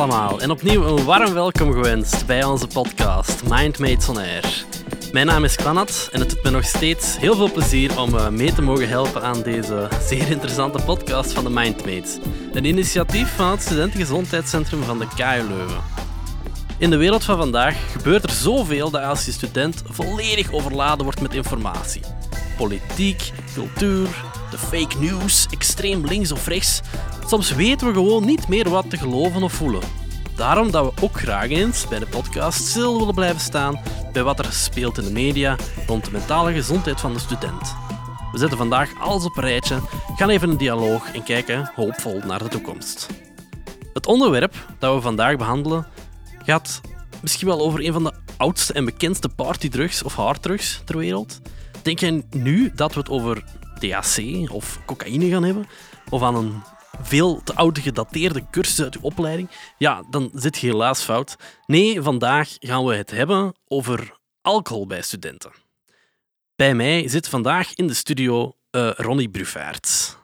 en 0.00 0.50
opnieuw 0.50 0.82
een 0.84 1.04
warm 1.04 1.34
welkom 1.34 1.72
gewenst 1.72 2.26
bij 2.26 2.44
onze 2.44 2.66
podcast 2.66 3.42
Mindmates 3.48 4.08
on 4.08 4.16
Air. 4.16 4.64
Mijn 5.12 5.26
naam 5.26 5.44
is 5.44 5.56
Klanat 5.56 6.08
en 6.12 6.20
het 6.20 6.30
doet 6.30 6.42
me 6.42 6.50
nog 6.50 6.64
steeds 6.64 7.18
heel 7.18 7.34
veel 7.34 7.52
plezier 7.52 8.00
om 8.00 8.16
eh, 8.16 8.28
mee 8.28 8.52
te 8.52 8.62
mogen 8.62 8.88
helpen 8.88 9.22
aan 9.22 9.42
deze 9.42 9.88
zeer 10.08 10.30
interessante 10.30 10.84
podcast 10.84 11.32
van 11.32 11.44
de 11.44 11.50
Mindmates. 11.50 12.18
Een 12.52 12.64
initiatief 12.64 13.36
van 13.36 13.50
het 13.50 13.62
Studentengezondheidscentrum 13.62 14.82
van 14.82 14.98
de 14.98 15.06
KU 15.16 15.48
Leuven. 15.48 16.09
In 16.80 16.90
de 16.90 16.96
wereld 16.96 17.24
van 17.24 17.36
vandaag 17.36 17.92
gebeurt 17.92 18.24
er 18.24 18.30
zoveel 18.30 18.90
dat 18.90 19.02
als 19.02 19.24
je 19.24 19.32
student 19.32 19.82
volledig 19.86 20.52
overladen 20.52 21.04
wordt 21.04 21.20
met 21.20 21.34
informatie. 21.34 22.02
Politiek, 22.56 23.32
cultuur, 23.54 24.08
de 24.50 24.58
fake 24.58 24.98
news, 24.98 25.46
extreem 25.50 26.06
links 26.06 26.32
of 26.32 26.46
rechts. 26.46 26.80
Soms 27.26 27.54
weten 27.54 27.86
we 27.86 27.92
gewoon 27.92 28.24
niet 28.24 28.48
meer 28.48 28.68
wat 28.70 28.90
te 28.90 28.96
geloven 28.96 29.42
of 29.42 29.52
voelen. 29.52 29.80
Daarom 30.36 30.70
dat 30.70 30.84
we 30.84 31.02
ook 31.02 31.20
graag 31.20 31.48
eens 31.48 31.88
bij 31.88 31.98
de 31.98 32.06
podcast 32.06 32.66
stil 32.66 32.98
willen 32.98 33.14
blijven 33.14 33.40
staan 33.40 33.80
bij 34.12 34.22
wat 34.22 34.38
er 34.38 34.52
speelt 34.52 34.98
in 34.98 35.04
de 35.04 35.12
media 35.12 35.56
rond 35.86 36.04
de 36.04 36.10
mentale 36.10 36.52
gezondheid 36.52 37.00
van 37.00 37.12
de 37.12 37.18
student. 37.18 37.74
We 38.32 38.38
zetten 38.38 38.58
vandaag 38.58 38.90
alles 39.00 39.24
op 39.24 39.36
een 39.36 39.42
rijtje, 39.42 39.80
gaan 40.16 40.28
even 40.28 40.50
een 40.50 40.56
dialoog 40.56 41.12
en 41.12 41.22
kijken 41.22 41.70
hoopvol 41.74 42.20
naar 42.26 42.42
de 42.42 42.48
toekomst. 42.48 43.06
Het 43.92 44.06
onderwerp 44.06 44.54
dat 44.78 44.94
we 44.94 45.00
vandaag 45.00 45.36
behandelen 45.36 45.86
gaat 46.50 46.80
misschien 47.22 47.46
wel 47.48 47.60
over 47.60 47.84
een 47.84 47.92
van 47.92 48.04
de 48.04 48.12
oudste 48.36 48.72
en 48.72 48.84
bekendste 48.84 49.28
partydrugs 49.28 50.02
of 50.02 50.14
harddrugs 50.14 50.82
ter 50.84 50.96
wereld. 50.96 51.40
Denk 51.82 51.98
jij 51.98 52.22
nu 52.30 52.72
dat 52.74 52.94
we 52.94 53.00
het 53.00 53.08
over 53.08 53.44
THC 53.78 54.50
of 54.50 54.80
cocaïne 54.86 55.28
gaan 55.28 55.42
hebben? 55.42 55.66
Of 56.08 56.22
aan 56.22 56.36
een 56.36 56.62
veel 57.02 57.42
te 57.42 57.54
oude 57.54 57.80
gedateerde 57.80 58.46
cursus 58.50 58.82
uit 58.84 58.94
uw 58.94 59.02
opleiding? 59.02 59.50
Ja, 59.78 60.02
dan 60.10 60.30
zit 60.34 60.58
je 60.58 60.66
helaas 60.66 61.02
fout. 61.02 61.36
Nee, 61.66 62.02
vandaag 62.02 62.56
gaan 62.58 62.84
we 62.84 62.94
het 62.94 63.10
hebben 63.10 63.54
over 63.68 64.18
alcohol 64.42 64.86
bij 64.86 65.02
studenten. 65.02 65.50
Bij 66.56 66.74
mij 66.74 67.08
zit 67.08 67.28
vandaag 67.28 67.74
in 67.74 67.86
de 67.86 67.94
studio 67.94 68.52
uh, 68.70 68.90
Ronnie 68.96 69.28
Bruffaert. 69.28 70.18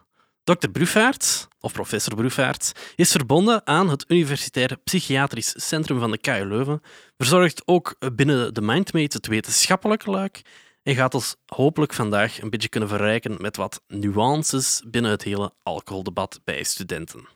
Dr. 0.47 0.69
Bruffaert, 0.69 1.47
of 1.59 1.73
professor 1.73 2.15
Bruffaert, 2.15 2.71
is 2.95 3.11
verbonden 3.11 3.67
aan 3.67 3.89
het 3.89 4.05
Universitair 4.07 4.77
Psychiatrisch 4.83 5.53
Centrum 5.67 5.99
van 5.99 6.11
de 6.11 6.17
KU 6.17 6.45
Leuven, 6.45 6.81
verzorgt 7.17 7.61
ook 7.65 7.95
binnen 8.15 8.53
de 8.53 8.61
Mindmate 8.61 9.17
het 9.17 9.27
wetenschappelijke 9.27 10.09
luik 10.09 10.41
en 10.83 10.95
gaat 10.95 11.13
ons 11.13 11.35
hopelijk 11.45 11.93
vandaag 11.93 12.41
een 12.41 12.49
beetje 12.49 12.69
kunnen 12.69 12.89
verrijken 12.89 13.35
met 13.41 13.57
wat 13.57 13.81
nuances 13.87 14.83
binnen 14.85 15.11
het 15.11 15.23
hele 15.23 15.53
alcoholdebat 15.63 16.39
bij 16.43 16.63
studenten. 16.63 17.27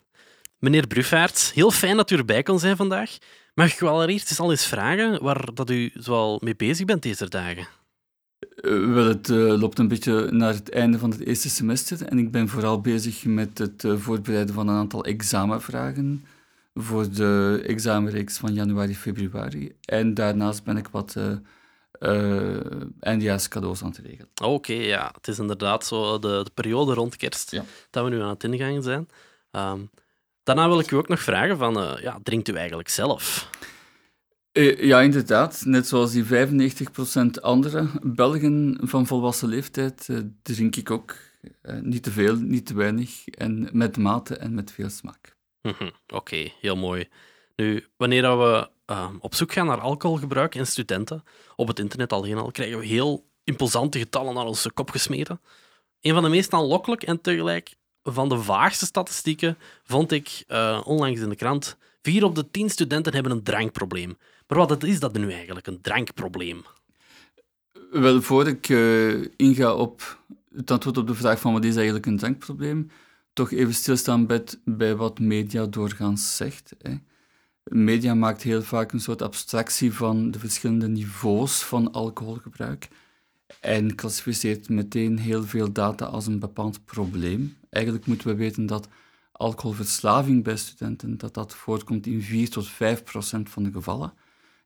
Meneer 0.60 0.88
Bruffaert, 0.88 1.52
heel 1.54 1.72
fijn 1.72 1.98
dat 1.98 2.12
u 2.12 2.18
erbij 2.18 2.44
kon 2.44 2.60
zijn 2.60 2.76
vandaag. 2.76 3.18
Mag 3.54 3.74
ik 3.74 3.82
u 3.82 3.86
allereerst 3.86 4.30
eens 4.30 4.40
al 4.40 4.52
eens 4.52 4.66
vragen 4.66 5.24
waar 5.24 5.54
dat 5.54 5.70
u 5.70 5.92
zoal 5.94 6.40
mee 6.44 6.56
bezig 6.56 6.86
bent 6.86 7.04
deze 7.04 7.30
dagen? 7.30 7.68
Uh, 8.56 8.94
wel, 8.94 9.06
het 9.06 9.30
uh, 9.30 9.60
loopt 9.60 9.80
een 9.80 9.88
beetje 9.88 10.32
naar 10.32 10.54
het 10.54 10.70
einde 10.70 10.98
van 11.00 11.12
het 11.12 11.20
eerste 11.20 11.50
semester 11.50 12.06
en 12.06 12.18
ik 12.18 12.32
ben 12.32 12.48
vooral 12.48 12.82
bezig 12.82 13.26
met 13.26 13.58
het 13.58 13.84
uh, 13.84 13.98
voorbereiden 13.98 14.56
van 14.56 14.68
een 14.68 14.76
aantal 14.76 15.06
examenvragen 15.06 16.26
voor 16.74 17.10
de 17.10 17.64
examenreeks 17.68 18.38
van 18.38 18.54
januari-februari. 18.54 19.72
En 19.86 20.14
daarnaast 20.14 20.64
ben 20.64 20.78
ik 20.78 20.88
wat 20.88 21.16
uh, 21.18 21.38
cadeaus 23.48 23.84
aan 23.84 23.92
te 23.92 24.02
regelen. 24.02 24.30
Oké, 24.44 24.74
ja. 24.74 25.12
Het 25.16 25.28
is 25.28 25.40
inderdaad 25.40 25.86
zo 25.86 26.20
de, 26.20 26.42
de 26.44 26.52
periode 26.54 26.94
rond 26.94 27.16
kerst 27.16 27.62
dat 27.90 28.04
we 28.04 28.10
nu 28.10 28.22
aan 28.22 28.30
het 28.30 28.44
ingaan 28.44 28.84
zijn. 28.84 29.10
Um, 29.52 29.90
daarna 30.44 30.68
wil 30.68 30.80
ik 30.80 30.92
u 30.92 30.96
ook 30.96 31.08
nog 31.08 31.20
vragen 31.20 31.58
van, 31.58 31.98
ja, 32.02 32.20
drinkt 32.24 32.48
u 32.48 32.54
eigenlijk 32.54 32.90
zelf? 32.90 33.50
Uh, 34.54 34.84
ja, 34.84 35.02
inderdaad. 35.02 35.64
Net 35.66 35.88
zoals 35.88 36.12
die 36.12 36.26
95% 36.26 37.42
andere 37.42 37.88
Belgen 38.02 38.78
van 38.82 39.08
volwassen 39.08 39.48
leeftijd 39.48 40.10
drink 40.42 40.76
ik 40.76 40.92
ook. 40.92 41.16
niet 41.82 42.04
te 42.04 42.12
veel, 42.12 42.36
niet 42.36 42.66
te 42.66 42.74
weinig 42.74 43.28
en 43.28 43.70
met 43.72 43.98
mate 43.98 44.36
en 44.36 44.54
met 44.54 44.72
veel 44.72 44.90
smaak. 44.90 45.36
Mhm, 45.62 45.90
oké, 46.08 46.52
heel 46.62 46.76
mooi. 46.76 47.10
Nu, 47.56 47.86
wanneer 47.98 48.38
we 48.38 48.70
Ehm, 48.92 49.16
op 49.20 49.36
zoek 49.36 49.52
gaan 49.52 49.66
naar 49.66 49.80
alcoholgebruik 49.80 50.56
in 50.56 50.68
studenten, 50.68 51.24
op 51.56 51.68
het 51.68 51.80
internet 51.80 52.14
alleen 52.14 52.38
al, 52.38 52.52
krijgen 52.52 52.80
we 52.80 52.86
heel 52.86 53.26
imposante 53.44 54.00
getallen 54.00 54.34
naar 54.34 54.46
onze 54.46 54.72
kop 54.72 54.90
gesmeten. 54.90 55.42
Een 56.02 56.14
van 56.14 56.24
de 56.24 56.30
meest 56.30 56.54
aanlokkelijk 56.54 57.04
en 57.04 57.22
tegelijk 57.22 57.76
van 58.04 58.30
de 58.30 58.38
vaagste 58.38 58.86
statistieken 58.86 59.58
vond 59.84 60.12
ik 60.12 60.44
onlangs 60.84 61.20
in 61.20 61.30
de 61.30 61.36
krant. 61.36 61.78
Vier 62.02 62.24
op 62.24 62.36
de 62.36 62.52
tien 62.52 62.70
studenten 62.70 63.14
hebben 63.14 63.32
een 63.32 63.44
drankprobleem. 63.44 64.18
Maar 64.52 64.68
wat 64.68 64.84
is 64.84 65.00
dat 65.00 65.14
nu 65.14 65.32
eigenlijk, 65.32 65.68
een 65.68 65.82
drankprobleem? 65.82 66.62
Wel, 67.92 68.22
voor 68.22 68.48
ik 68.48 68.70
uh, 68.70 69.28
inga 69.36 69.74
op 69.74 70.20
het 70.56 70.72
antwoord 70.72 70.98
op 70.98 71.08
de 71.08 71.16
vraag 71.16 71.40
van 71.40 71.54
wat 71.54 71.66
is 71.66 71.76
eigenlijk 71.76 72.06
een 72.06 72.18
drankprobleem, 72.18 72.92
toch 73.34 73.52
even 73.52 73.74
stilstaan 73.74 74.26
bij, 74.26 74.44
bij 74.66 74.96
wat 74.96 75.20
media 75.20 75.66
doorgaans 75.66 76.36
zegt. 76.36 76.76
Hè 76.82 76.96
media 77.64 78.14
maakt 78.14 78.42
heel 78.42 78.62
vaak 78.62 78.92
een 78.92 79.00
soort 79.00 79.22
abstractie 79.22 79.94
van 79.94 80.32
de 80.32 80.40
verschillende 80.40 80.88
niveaus 80.88 81.64
van 81.64 81.92
alcoholgebruik 81.92 82.88
en 83.60 83.96
klassificeert 83.96 84.70
meteen 84.70 85.20
heel 85.20 85.44
veel 85.44 85.72
data 85.72 86.06
als 86.06 86.28
een 86.28 86.40
bepaald 86.40 86.86
probleem. 86.86 87.58
Eigenlijk 87.70 88.06
moeten 88.06 88.28
we 88.28 88.36
weten 88.36 88.66
dat 88.66 88.88
alcoholverslaving 89.32 90.44
bij 90.44 90.58
studenten 90.58 91.18
dat 91.18 91.34
dat 91.34 91.56
voorkomt 91.56 92.08
in 92.08 92.22
4 92.22 92.50
tot 92.50 92.68
5 92.68 93.04
procent 93.04 93.50
van 93.50 93.64
de 93.64 93.72
gevallen. 93.72 94.14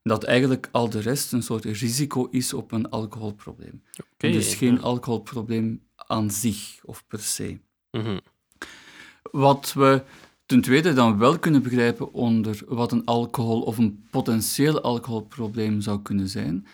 Dat 0.08 0.24
eigenlijk 0.24 0.68
al 0.72 0.90
de 0.90 1.00
rest 1.00 1.32
een 1.32 1.42
soort 1.42 1.64
risico 1.64 2.28
is 2.30 2.52
op 2.52 2.72
een 2.72 2.90
alcoholprobleem. 2.90 3.82
dus 4.16 4.54
geen 4.54 4.80
alcoholprobleem 4.80 5.82
aan 5.96 6.30
zich 6.30 6.80
of 6.84 7.04
per 7.06 7.20
se. 7.20 7.58
Mhm. 7.90 8.18
Wat 9.22 9.72
we 9.72 10.02
ten 10.46 10.60
tweede 10.60 10.92
dan 10.92 11.18
wel 11.18 11.38
kunnen 11.38 11.62
begrijpen 11.62 12.12
onder 12.12 12.62
wat 12.66 12.92
een 12.92 13.04
alcohol 13.04 13.62
of 13.62 13.78
een 13.78 14.06
potentieel 14.10 14.80
alcoholprobleem 14.80 15.80
zou 15.80 16.02
kunnen 16.02 16.28
zijn? 16.28 16.66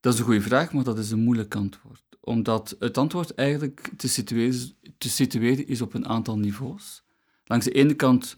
Dat 0.00 0.12
is 0.12 0.18
een 0.18 0.24
goede 0.24 0.40
vraag, 0.40 0.72
maar 0.72 0.84
dat 0.84 0.98
is 0.98 1.10
een 1.10 1.24
moeilijk 1.24 1.54
antwoord. 1.54 2.02
Omdat 2.20 2.76
het 2.78 2.98
antwoord 2.98 3.34
eigenlijk 3.34 3.90
te 3.96 4.08
situeren, 4.08 4.72
te 4.98 5.08
situeren 5.08 5.66
is 5.66 5.80
op 5.80 5.94
een 5.94 6.08
aantal 6.08 6.38
niveaus. 6.38 7.02
Langs 7.44 7.64
de 7.64 7.72
ene 7.72 7.94
kant 7.94 8.36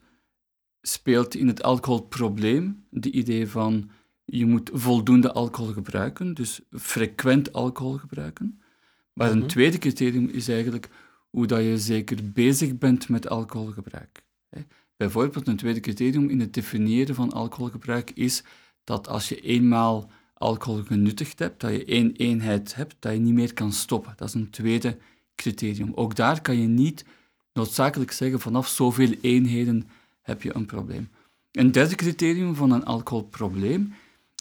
speelt 0.83 1.35
in 1.35 1.47
het 1.47 1.63
alcoholprobleem 1.63 2.85
de 2.91 3.11
idee 3.11 3.49
van 3.49 3.91
je 4.27 4.47
moet 4.47 4.71
voldoende 4.73 5.33
alcohol 5.33 5.73
gebruiken, 5.73 6.35
dus 6.35 6.61
frequent 6.71 7.53
alcohol 7.53 7.93
gebruiken. 7.93 8.61
Maar 9.13 9.31
een 9.31 9.39
mhm. 9.39 9.47
tweede 9.47 9.79
criterium 9.79 10.29
is 10.29 10.49
eigenlijk 10.49 10.89
hoe 11.31 11.47
dat 11.47 11.63
je 11.63 11.79
zeker 11.79 12.33
bezig 12.33 12.79
bent 12.79 13.09
met 13.09 13.29
alcoholgebruik. 13.29 14.25
Bijvoorbeeld 14.97 15.49
een 15.49 15.57
tweede 15.57 15.81
criterium 15.81 16.29
in 16.29 16.41
het 16.41 16.55
definiëren 16.55 17.15
van 17.15 17.33
alcoholgebruik 17.33 18.11
is 18.11 18.43
dat 18.85 19.09
als 19.09 19.29
je 19.29 19.41
eenmaal 19.41 20.11
alcohol 20.35 20.83
genuttigd 20.83 21.39
hebt, 21.39 21.61
dat 21.61 21.71
je 21.71 21.85
één 21.85 22.13
eenheid 22.13 22.75
hebt, 22.75 22.97
dat 22.99 23.13
je 23.13 23.19
niet 23.19 23.35
meer 23.35 23.55
kan 23.55 23.73
stoppen. 23.73 24.13
Dat 24.17 24.29
is 24.29 24.35
een 24.35 24.51
tweede 24.51 24.99
criterium. 25.35 25.93
Ook 25.95 26.15
daar 26.15 26.41
kan 26.43 26.61
je 26.61 26.67
niet 26.67 27.05
noodzakelijk 27.53 28.13
zeggen 28.13 28.41
vanaf 28.41 28.69
zoveel 28.69 29.15
eenheden 29.21 29.89
heb 30.23 30.43
je 30.43 30.55
een 30.55 30.67
probleem. 30.67 31.09
Een 31.53 31.73
derde 31.73 31.95
criterium 31.95 32.55
van 32.55 32.71
een 32.71 32.85
alcoholprobleem 32.85 33.93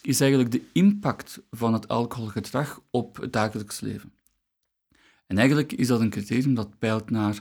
is 0.05 0.21
eigenlijk 0.21 0.51
de 0.51 0.61
impact 0.71 1.41
van 1.51 1.73
het 1.73 1.87
alcoholgedrag 1.87 2.81
op 2.89 3.17
het 3.17 3.33
dagelijks 3.33 3.79
leven. 3.79 4.13
En 5.27 5.37
eigenlijk 5.37 5.71
is 5.71 5.87
dat 5.87 5.99
een 5.99 6.09
criterium 6.09 6.53
dat 6.53 6.79
peilt 6.79 7.09
naar 7.09 7.39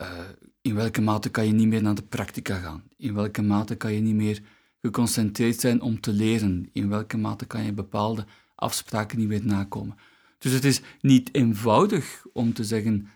uh, 0.00 0.18
in 0.60 0.74
welke 0.74 1.00
mate 1.00 1.28
kan 1.28 1.46
je 1.46 1.52
niet 1.52 1.68
meer 1.68 1.82
naar 1.82 1.94
de 1.94 2.02
praktica 2.02 2.58
gaan? 2.58 2.82
In 2.96 3.14
welke 3.14 3.42
mate 3.42 3.76
kan 3.76 3.92
je 3.92 4.00
niet 4.00 4.14
meer 4.14 4.42
geconcentreerd 4.80 5.60
zijn 5.60 5.80
om 5.80 6.00
te 6.00 6.12
leren? 6.12 6.68
In 6.72 6.88
welke 6.88 7.16
mate 7.16 7.46
kan 7.46 7.64
je 7.64 7.72
bepaalde 7.72 8.26
afspraken 8.54 9.18
niet 9.18 9.28
meer 9.28 9.44
nakomen? 9.44 9.96
Dus 10.38 10.52
het 10.52 10.64
is 10.64 10.80
niet 11.00 11.34
eenvoudig 11.34 12.24
om 12.32 12.52
te 12.52 12.64
zeggen, 12.64 13.08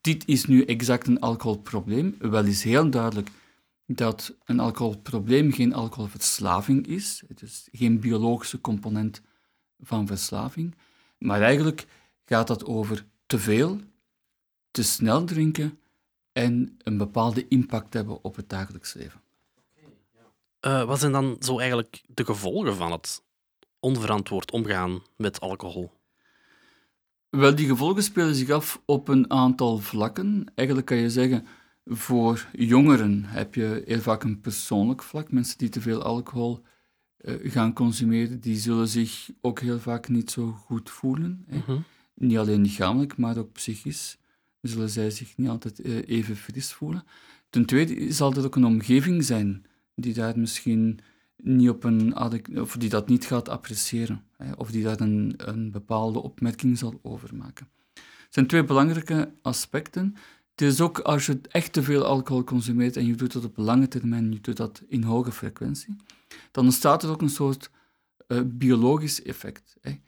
dit 0.00 0.26
is 0.26 0.44
nu 0.44 0.64
exact 0.64 1.06
een 1.06 1.20
alcoholprobleem. 1.20 2.14
Wel 2.18 2.44
is 2.44 2.62
heel 2.62 2.90
duidelijk 2.90 3.30
dat 3.96 4.34
een 4.44 4.60
alcoholprobleem 4.60 5.52
geen 5.52 5.74
alcoholverslaving 5.74 6.86
is. 6.86 7.22
Het 7.28 7.42
is 7.42 7.68
geen 7.72 8.00
biologische 8.00 8.60
component 8.60 9.22
van 9.80 10.06
verslaving. 10.06 10.74
Maar 11.18 11.40
eigenlijk 11.40 11.86
gaat 12.24 12.46
dat 12.46 12.64
over 12.64 13.04
te 13.26 13.38
veel, 13.38 13.80
te 14.70 14.82
snel 14.82 15.24
drinken 15.24 15.78
en 16.32 16.76
een 16.78 16.96
bepaalde 16.96 17.48
impact 17.48 17.94
hebben 17.94 18.24
op 18.24 18.36
het 18.36 18.48
dagelijks 18.48 18.94
leven. 18.94 19.20
Uh, 20.66 20.84
wat 20.84 20.98
zijn 20.98 21.12
dan 21.12 21.36
zo 21.40 21.58
eigenlijk 21.58 22.02
de 22.06 22.24
gevolgen 22.24 22.76
van 22.76 22.92
het 22.92 23.22
onverantwoord 23.80 24.50
omgaan 24.50 25.02
met 25.16 25.40
alcohol? 25.40 25.90
Wel, 27.30 27.54
die 27.54 27.66
gevolgen 27.66 28.02
spelen 28.02 28.34
zich 28.34 28.50
af 28.50 28.82
op 28.84 29.08
een 29.08 29.30
aantal 29.30 29.78
vlakken. 29.78 30.44
Eigenlijk 30.54 30.86
kan 30.86 30.96
je 30.96 31.10
zeggen, 31.10 31.46
Voor 31.84 32.48
jongeren 32.52 33.24
heb 33.24 33.54
je 33.54 33.82
heel 33.86 34.00
vaak 34.00 34.22
een 34.22 34.40
persoonlijk 34.40 35.02
vlak. 35.02 35.32
Mensen 35.32 35.58
die 35.58 35.68
te 35.68 35.80
veel 35.80 36.02
alcohol 36.02 36.62
uh, 37.20 37.52
gaan 37.52 37.72
consumeren, 37.72 38.40
die 38.40 38.56
zullen 38.56 38.88
zich 38.88 39.30
ook 39.40 39.60
heel 39.60 39.78
vaak 39.78 40.08
niet 40.08 40.30
zo 40.30 40.52
goed 40.52 40.90
voelen. 40.90 41.44
Mhm. 41.48 41.78
Niet 42.14 42.38
alleen 42.38 42.62
lichamelijk, 42.62 43.16
maar 43.16 43.36
ook 43.38 43.52
psychisch 43.52 44.18
zullen 44.60 44.90
zij 44.90 45.10
zich 45.10 45.36
niet 45.36 45.48
altijd 45.48 45.86
uh, 45.86 46.08
even 46.08 46.36
fris 46.36 46.72
voelen. 46.72 47.04
Ten 47.50 47.64
tweede 47.64 48.12
zal 48.12 48.34
er 48.34 48.44
ook 48.44 48.56
een 48.56 48.64
omgeving 48.64 49.24
zijn 49.24 49.66
die 49.94 50.14
daar 50.14 50.38
misschien 50.38 51.00
niet 51.36 51.68
op 51.68 51.84
een 51.84 52.16
of 52.60 52.76
die 52.76 52.88
dat 52.88 53.08
niet 53.08 53.26
gaat 53.26 53.48
appreciëren, 53.48 54.24
hè, 54.36 54.52
of 54.52 54.70
die 54.70 54.82
daar 54.82 55.00
een, 55.00 55.34
een 55.36 55.70
bepaalde 55.70 56.22
opmerking 56.22 56.78
zal 56.78 57.00
over 57.02 57.36
maken. 57.36 57.68
Het 57.94 58.34
zijn 58.40 58.46
twee 58.46 58.64
belangrijke 58.64 59.32
aspecten. 59.42 60.16
Het 60.64 60.72
is 60.72 60.80
ook 60.80 60.98
als 60.98 61.26
je 61.26 61.40
echt 61.48 61.72
te 61.72 61.82
veel 61.82 62.04
alcohol 62.04 62.44
consumeert 62.44 62.96
en 62.96 63.06
je 63.06 63.14
doet 63.14 63.32
dat 63.32 63.44
op 63.44 63.56
lange 63.56 63.88
termijn, 63.88 64.32
je 64.32 64.40
doet 64.40 64.56
dat 64.56 64.82
in 64.88 65.02
hoge 65.02 65.32
frequentie, 65.32 65.96
dan 66.50 66.64
ontstaat 66.64 67.02
er 67.02 67.10
ook 67.10 67.22
een 67.22 67.28
soort 67.28 67.70
uh, 68.28 68.40
biologisch 68.44 69.22
effect. 69.22 69.76
Hè. 69.80 70.00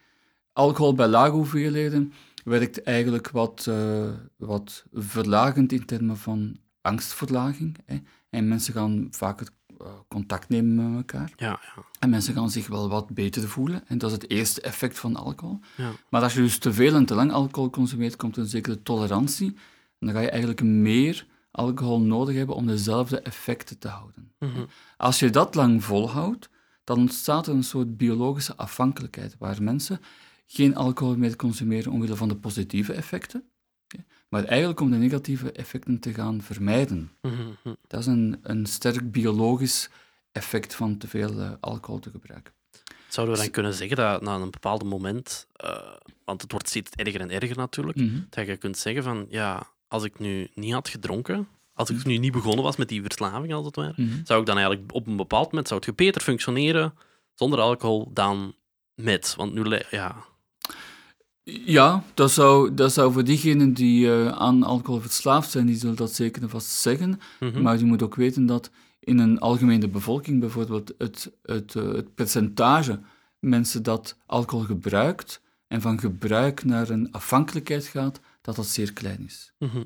Alcohol 0.52 0.94
bij 0.94 1.06
lage 1.06 1.30
hoeveelheden 1.30 2.12
werkt 2.44 2.82
eigenlijk 2.82 3.30
wat, 3.30 3.66
uh, 3.68 4.08
wat 4.36 4.84
verlagend 4.92 5.72
in 5.72 5.84
termen 5.84 6.16
van 6.16 6.56
angstverlaging. 6.80 7.76
Hè. 7.84 8.00
En 8.30 8.48
mensen 8.48 8.74
gaan 8.74 9.06
vaker 9.10 9.48
uh, 9.80 9.86
contact 10.08 10.48
nemen 10.48 10.90
met 10.90 10.96
elkaar. 10.96 11.32
Ja, 11.36 11.60
ja. 11.76 11.82
En 11.98 12.10
mensen 12.10 12.34
gaan 12.34 12.50
zich 12.50 12.66
wel 12.66 12.88
wat 12.88 13.08
beter 13.08 13.48
voelen. 13.48 13.82
En 13.86 13.98
dat 13.98 14.10
is 14.10 14.16
het 14.16 14.30
eerste 14.30 14.60
effect 14.60 14.98
van 14.98 15.16
alcohol. 15.16 15.60
Ja. 15.76 15.90
Maar 16.08 16.22
als 16.22 16.34
je 16.34 16.40
dus 16.40 16.58
te 16.58 16.72
veel 16.72 16.94
en 16.94 17.06
te 17.06 17.14
lang 17.14 17.32
alcohol 17.32 17.70
consumeert, 17.70 18.16
komt 18.16 18.36
er 18.36 18.42
een 18.42 18.48
zekere 18.48 18.82
tolerantie. 18.82 19.56
Dan 20.04 20.14
ga 20.14 20.20
je 20.20 20.30
eigenlijk 20.30 20.62
meer 20.62 21.26
alcohol 21.50 22.00
nodig 22.00 22.36
hebben 22.36 22.56
om 22.56 22.66
dezelfde 22.66 23.20
effecten 23.20 23.78
te 23.78 23.88
houden. 23.88 24.32
Mhm. 24.38 24.64
Als 24.96 25.18
je 25.18 25.30
dat 25.30 25.54
lang 25.54 25.84
volhoudt, 25.84 26.48
dan 26.84 26.98
ontstaat 26.98 27.46
er 27.46 27.54
een 27.54 27.64
soort 27.64 27.96
biologische 27.96 28.56
afhankelijkheid, 28.56 29.36
waar 29.38 29.62
mensen 29.62 30.00
geen 30.46 30.76
alcohol 30.76 31.16
meer 31.16 31.36
consumeren 31.36 31.92
omwille 31.92 32.16
van 32.16 32.28
de 32.28 32.36
positieve 32.36 32.92
effecten, 32.92 33.44
maar 34.28 34.44
eigenlijk 34.44 34.80
om 34.80 34.90
de 34.90 34.96
negatieve 34.96 35.52
effecten 35.52 35.98
te 36.00 36.14
gaan 36.14 36.42
vermijden. 36.42 37.10
Mhm. 37.22 37.74
Dat 37.86 38.00
is 38.00 38.06
een, 38.06 38.38
een 38.42 38.66
sterk 38.66 39.12
biologisch 39.12 39.90
effect 40.32 40.74
van 40.74 40.98
te 40.98 41.08
veel 41.08 41.32
uh, 41.32 41.50
alcohol 41.60 42.00
te 42.00 42.10
gebruiken. 42.10 42.52
Zouden 43.08 43.34
we 43.36 43.40
dan 43.42 43.50
kunnen 43.50 43.74
zeggen 43.74 43.96
dat 43.96 44.22
na 44.22 44.34
een 44.34 44.50
bepaald 44.50 44.84
moment, 44.84 45.48
uh, 45.64 45.70
want 46.24 46.42
het 46.42 46.52
wordt 46.52 46.68
steeds 46.68 46.90
erger 46.90 47.20
en 47.20 47.30
erger 47.30 47.56
natuurlijk, 47.56 47.98
Mhm. 47.98 48.20
dat 48.30 48.46
je 48.46 48.56
kunt 48.56 48.78
zeggen 48.78 49.02
van, 49.02 49.26
ja, 49.28 49.72
als 49.94 50.05
ik 50.05 50.19
nu 50.19 50.49
niet 50.55 50.73
had 50.73 50.88
gedronken, 50.88 51.49
als 51.73 51.91
ik 51.91 52.05
nu 52.05 52.17
niet 52.19 52.32
begonnen 52.32 52.64
was 52.64 52.76
met 52.76 52.88
die 52.88 53.02
verslaving 53.02 53.55
als 53.55 53.67
het 53.67 53.76
ware, 53.76 53.93
Mhm. 53.96 54.25
zou 54.25 54.41
ik 54.41 54.46
dan 54.46 54.56
eigenlijk 54.56 54.94
op 54.94 55.06
een 55.06 55.17
bepaald 55.17 55.46
moment, 55.46 55.69
zou 55.69 55.82
het 55.87 55.96
beter 55.96 56.20
functioneren 56.20 56.94
zonder 57.35 57.61
alcohol 57.61 58.11
dan 58.12 58.55
met? 58.94 59.35
Want 59.37 59.55
nu, 59.55 59.81
ja... 59.91 60.17
Ja, 61.67 62.02
dat 62.14 62.31
zou, 62.31 62.75
dat 62.75 62.93
zou 62.93 63.12
voor 63.12 63.25
diegenen 63.25 63.73
die 63.73 64.06
uh, 64.06 64.29
aan 64.29 64.62
alcohol 64.62 65.00
verslaafd 65.00 65.50
zijn, 65.50 65.67
die 65.67 65.76
zullen 65.76 65.96
dat 65.96 66.12
zeker 66.12 66.43
en 66.43 66.49
vast 66.50 66.70
zeggen. 66.70 67.20
Mhm. 67.41 67.62
Maar 67.62 67.79
je 67.79 67.85
moet 67.85 68.02
ook 68.02 68.14
weten 68.14 68.46
dat 68.46 68.70
in 69.00 69.19
een 69.19 69.38
algemene 69.38 69.88
bevolking 69.88 70.41
bijvoorbeeld 70.41 70.94
het, 70.99 71.32
het, 71.43 71.75
uh, 71.75 71.93
het 71.93 72.14
percentage 72.14 73.00
mensen 73.38 73.82
dat 73.82 74.17
alcohol 74.26 74.64
gebruikt 74.64 75.41
en 75.67 75.81
van 75.81 75.99
gebruik 75.99 76.64
naar 76.64 76.88
een 76.91 77.12
afhankelijkheid 77.12 77.85
gaat, 77.85 78.20
dat 78.44 78.56
dat 78.56 78.67
zeer 78.67 78.93
klein 78.93 79.25
is. 79.25 79.52
Mhm. 79.58 79.82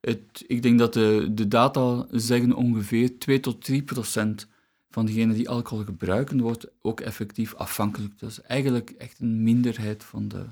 Het, 0.00 0.44
ik 0.46 0.62
denk 0.62 0.78
dat 0.78 0.92
de, 0.92 1.28
de 1.30 1.48
data 1.48 2.06
zeggen 2.10 2.52
ongeveer 2.54 3.18
2 3.18 3.40
tot 3.40 3.64
3 3.64 3.82
procent 3.82 4.46
van 4.90 5.06
degenen 5.06 5.34
die 5.36 5.48
alcohol 5.48 5.84
gebruiken, 5.84 6.40
wordt 6.40 6.66
ook 6.82 7.00
effectief 7.00 7.54
afhankelijk. 7.54 8.18
Dus 8.18 8.42
eigenlijk 8.42 8.90
echt 8.90 9.20
een 9.20 9.42
minderheid 9.42 10.04
van 10.04 10.28
de, 10.28 10.44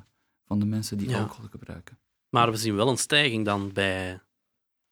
van 0.47 0.59
de 0.59 0.67
mensen 0.67 0.99
die 0.99 1.09
Ja. 1.09 1.19
alcohol 1.21 1.49
gebruiken. 1.51 1.99
Maar 2.29 2.51
we 2.51 2.57
zien 2.57 2.75
wel 2.75 2.89
een 2.89 2.99
stijging 2.99 3.45
dan 3.45 3.73
bij, 3.73 4.21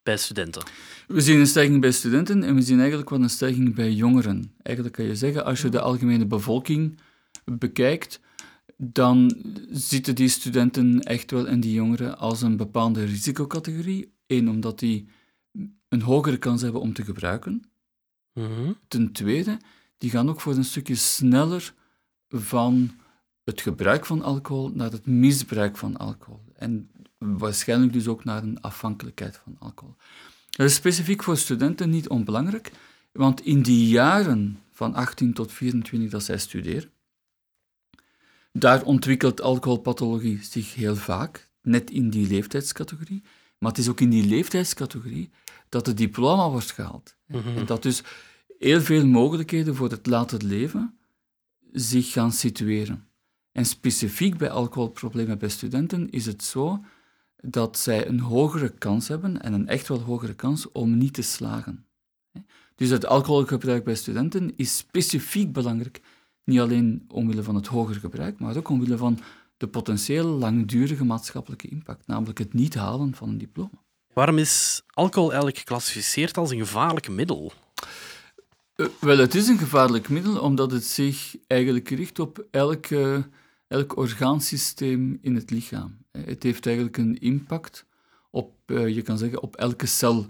bij 0.02 0.16
studenten. 0.16 0.62
We 1.06 1.20
zien 1.20 1.38
een 1.40 1.46
stijging 1.46 1.80
bij 1.80 1.90
studenten 1.92 2.42
en 2.42 2.54
we 2.54 2.62
zien 2.62 2.78
eigenlijk 2.78 3.10
wel 3.10 3.22
een 3.22 3.30
stijging 3.30 3.74
bij 3.74 3.92
jongeren. 3.92 4.54
Eigenlijk 4.62 4.96
kan 4.96 5.04
je 5.04 5.16
zeggen, 5.16 5.44
als 5.44 5.60
je 5.60 5.68
de 5.68 5.80
algemene 5.80 6.26
bevolking 6.26 6.98
bekijkt, 7.44 8.20
dan 8.76 9.42
zitten 9.70 10.14
die 10.14 10.28
studenten 10.28 11.00
echt 11.02 11.30
wel 11.30 11.46
en 11.48 11.60
die 11.60 11.72
jongeren 11.72 12.18
als 12.18 12.42
een 12.42 12.56
bepaalde 12.56 13.04
risicocategorie. 13.04 14.14
Eén, 14.26 14.48
omdat 14.48 14.78
die 14.78 15.08
een 15.88 16.02
hogere 16.02 16.36
kans 16.36 16.62
hebben 16.62 16.80
om 16.80 16.92
te 16.92 17.04
gebruiken. 17.04 17.70
Mhm. 18.32 18.72
Ten 18.88 19.12
tweede, 19.12 19.58
die 19.98 20.10
gaan 20.10 20.28
ook 20.28 20.40
voor 20.40 20.54
een 20.54 20.64
stukje 20.64 20.94
sneller 20.94 21.74
van 22.28 22.90
het 23.44 23.60
gebruik 23.60 24.06
van 24.06 24.22
alcohol 24.22 24.70
naar 24.74 24.90
het 24.90 25.06
misbruik 25.06 25.76
van 25.76 25.96
alcohol. 25.96 26.42
En 26.54 26.90
waarschijnlijk 27.18 27.92
dus 27.92 28.06
ook 28.06 28.24
naar 28.24 28.42
een 28.42 28.60
afhankelijkheid 28.60 29.36
van 29.36 29.56
alcohol. 29.58 29.94
Dat 30.50 30.66
is 30.66 30.74
specifiek 30.74 31.22
voor 31.22 31.36
studenten 31.36 31.90
niet 31.90 32.08
onbelangrijk, 32.08 32.72
want 33.12 33.40
in 33.40 33.62
die 33.62 33.88
jaren 33.88 34.58
van 34.72 34.94
18 34.94 35.32
tot 35.32 35.52
24 35.52 36.10
dat 36.10 36.22
zij 36.22 36.38
studeren, 36.38 36.90
daar 38.58 38.82
ontwikkelt 38.82 39.40
alcoholpathologie 39.40 40.38
zich 40.42 40.74
heel 40.74 40.96
vaak, 40.96 41.50
net 41.62 41.90
in 41.90 42.10
die 42.10 42.26
leeftijdscategorie. 42.26 43.22
Maar 43.58 43.70
het 43.70 43.80
is 43.80 43.88
ook 43.88 44.00
in 44.00 44.10
die 44.10 44.26
leeftijdscategorie 44.26 45.30
dat 45.68 45.86
het 45.86 45.96
diploma 45.96 46.50
wordt 46.50 46.70
gehaald. 46.70 47.16
Mhm. 47.26 47.56
En 47.56 47.66
dat 47.66 47.82
dus 47.82 48.02
heel 48.58 48.80
veel 48.80 49.06
mogelijkheden 49.06 49.74
voor 49.74 49.90
het 49.90 50.06
later 50.06 50.42
leven 50.42 50.98
zich 51.72 52.12
gaan 52.12 52.32
situeren. 52.32 53.08
En 53.52 53.66
specifiek 53.66 54.36
bij 54.36 54.50
alcoholproblemen 54.50 55.38
bij 55.38 55.48
studenten 55.48 56.10
is 56.10 56.26
het 56.26 56.44
zo 56.44 56.84
dat 57.36 57.78
zij 57.78 58.06
een 58.06 58.20
hogere 58.20 58.68
kans 58.68 59.08
hebben, 59.08 59.42
en 59.42 59.52
een 59.52 59.68
echt 59.68 59.88
wel 59.88 60.00
hogere 60.00 60.34
kans, 60.34 60.72
om 60.72 60.98
niet 60.98 61.14
te 61.14 61.22
slagen. 61.22 61.86
Dus 62.74 62.90
het 62.90 63.06
alcoholgebruik 63.06 63.84
bij 63.84 63.94
studenten 63.94 64.52
is 64.56 64.76
specifiek 64.76 65.52
belangrijk, 65.52 66.00
niet 66.46 66.60
alleen 66.60 67.04
omwille 67.08 67.42
van 67.42 67.54
het 67.54 67.66
hoger 67.66 67.94
gebruik, 67.94 68.38
maar 68.38 68.56
ook 68.56 68.68
omwille 68.68 68.96
van 68.96 69.18
de 69.56 69.68
potentieel 69.68 70.26
langdurige 70.26 71.04
maatschappelijke 71.04 71.68
impact, 71.68 72.06
namelijk 72.06 72.38
het 72.38 72.54
niet 72.54 72.74
halen 72.74 73.14
van 73.14 73.28
een 73.28 73.38
diploma. 73.38 73.84
Waarom 74.12 74.38
is 74.38 74.82
alcohol 74.86 75.28
eigenlijk 75.28 75.58
geclassificeerd 75.58 76.36
als 76.36 76.50
een 76.50 76.58
gevaarlijk 76.58 77.08
middel? 77.08 77.52
Uh, 78.76 78.86
wel, 79.00 79.18
het 79.18 79.34
is 79.34 79.48
een 79.48 79.58
gevaarlijk 79.58 80.08
middel 80.08 80.40
omdat 80.40 80.70
het 80.70 80.84
zich 80.84 81.36
eigenlijk 81.46 81.88
richt 81.88 82.18
op 82.18 82.46
elk, 82.50 82.90
uh, 82.90 83.18
elk 83.68 83.96
orgaansysteem 83.96 85.18
in 85.20 85.34
het 85.34 85.50
lichaam. 85.50 85.96
Het 86.10 86.42
heeft 86.42 86.66
eigenlijk 86.66 86.96
een 86.96 87.18
impact 87.18 87.86
op, 88.30 88.52
uh, 88.66 88.94
je 88.94 89.02
kan 89.02 89.18
zeggen, 89.18 89.42
op 89.42 89.56
elke 89.56 89.86
cel 89.86 90.26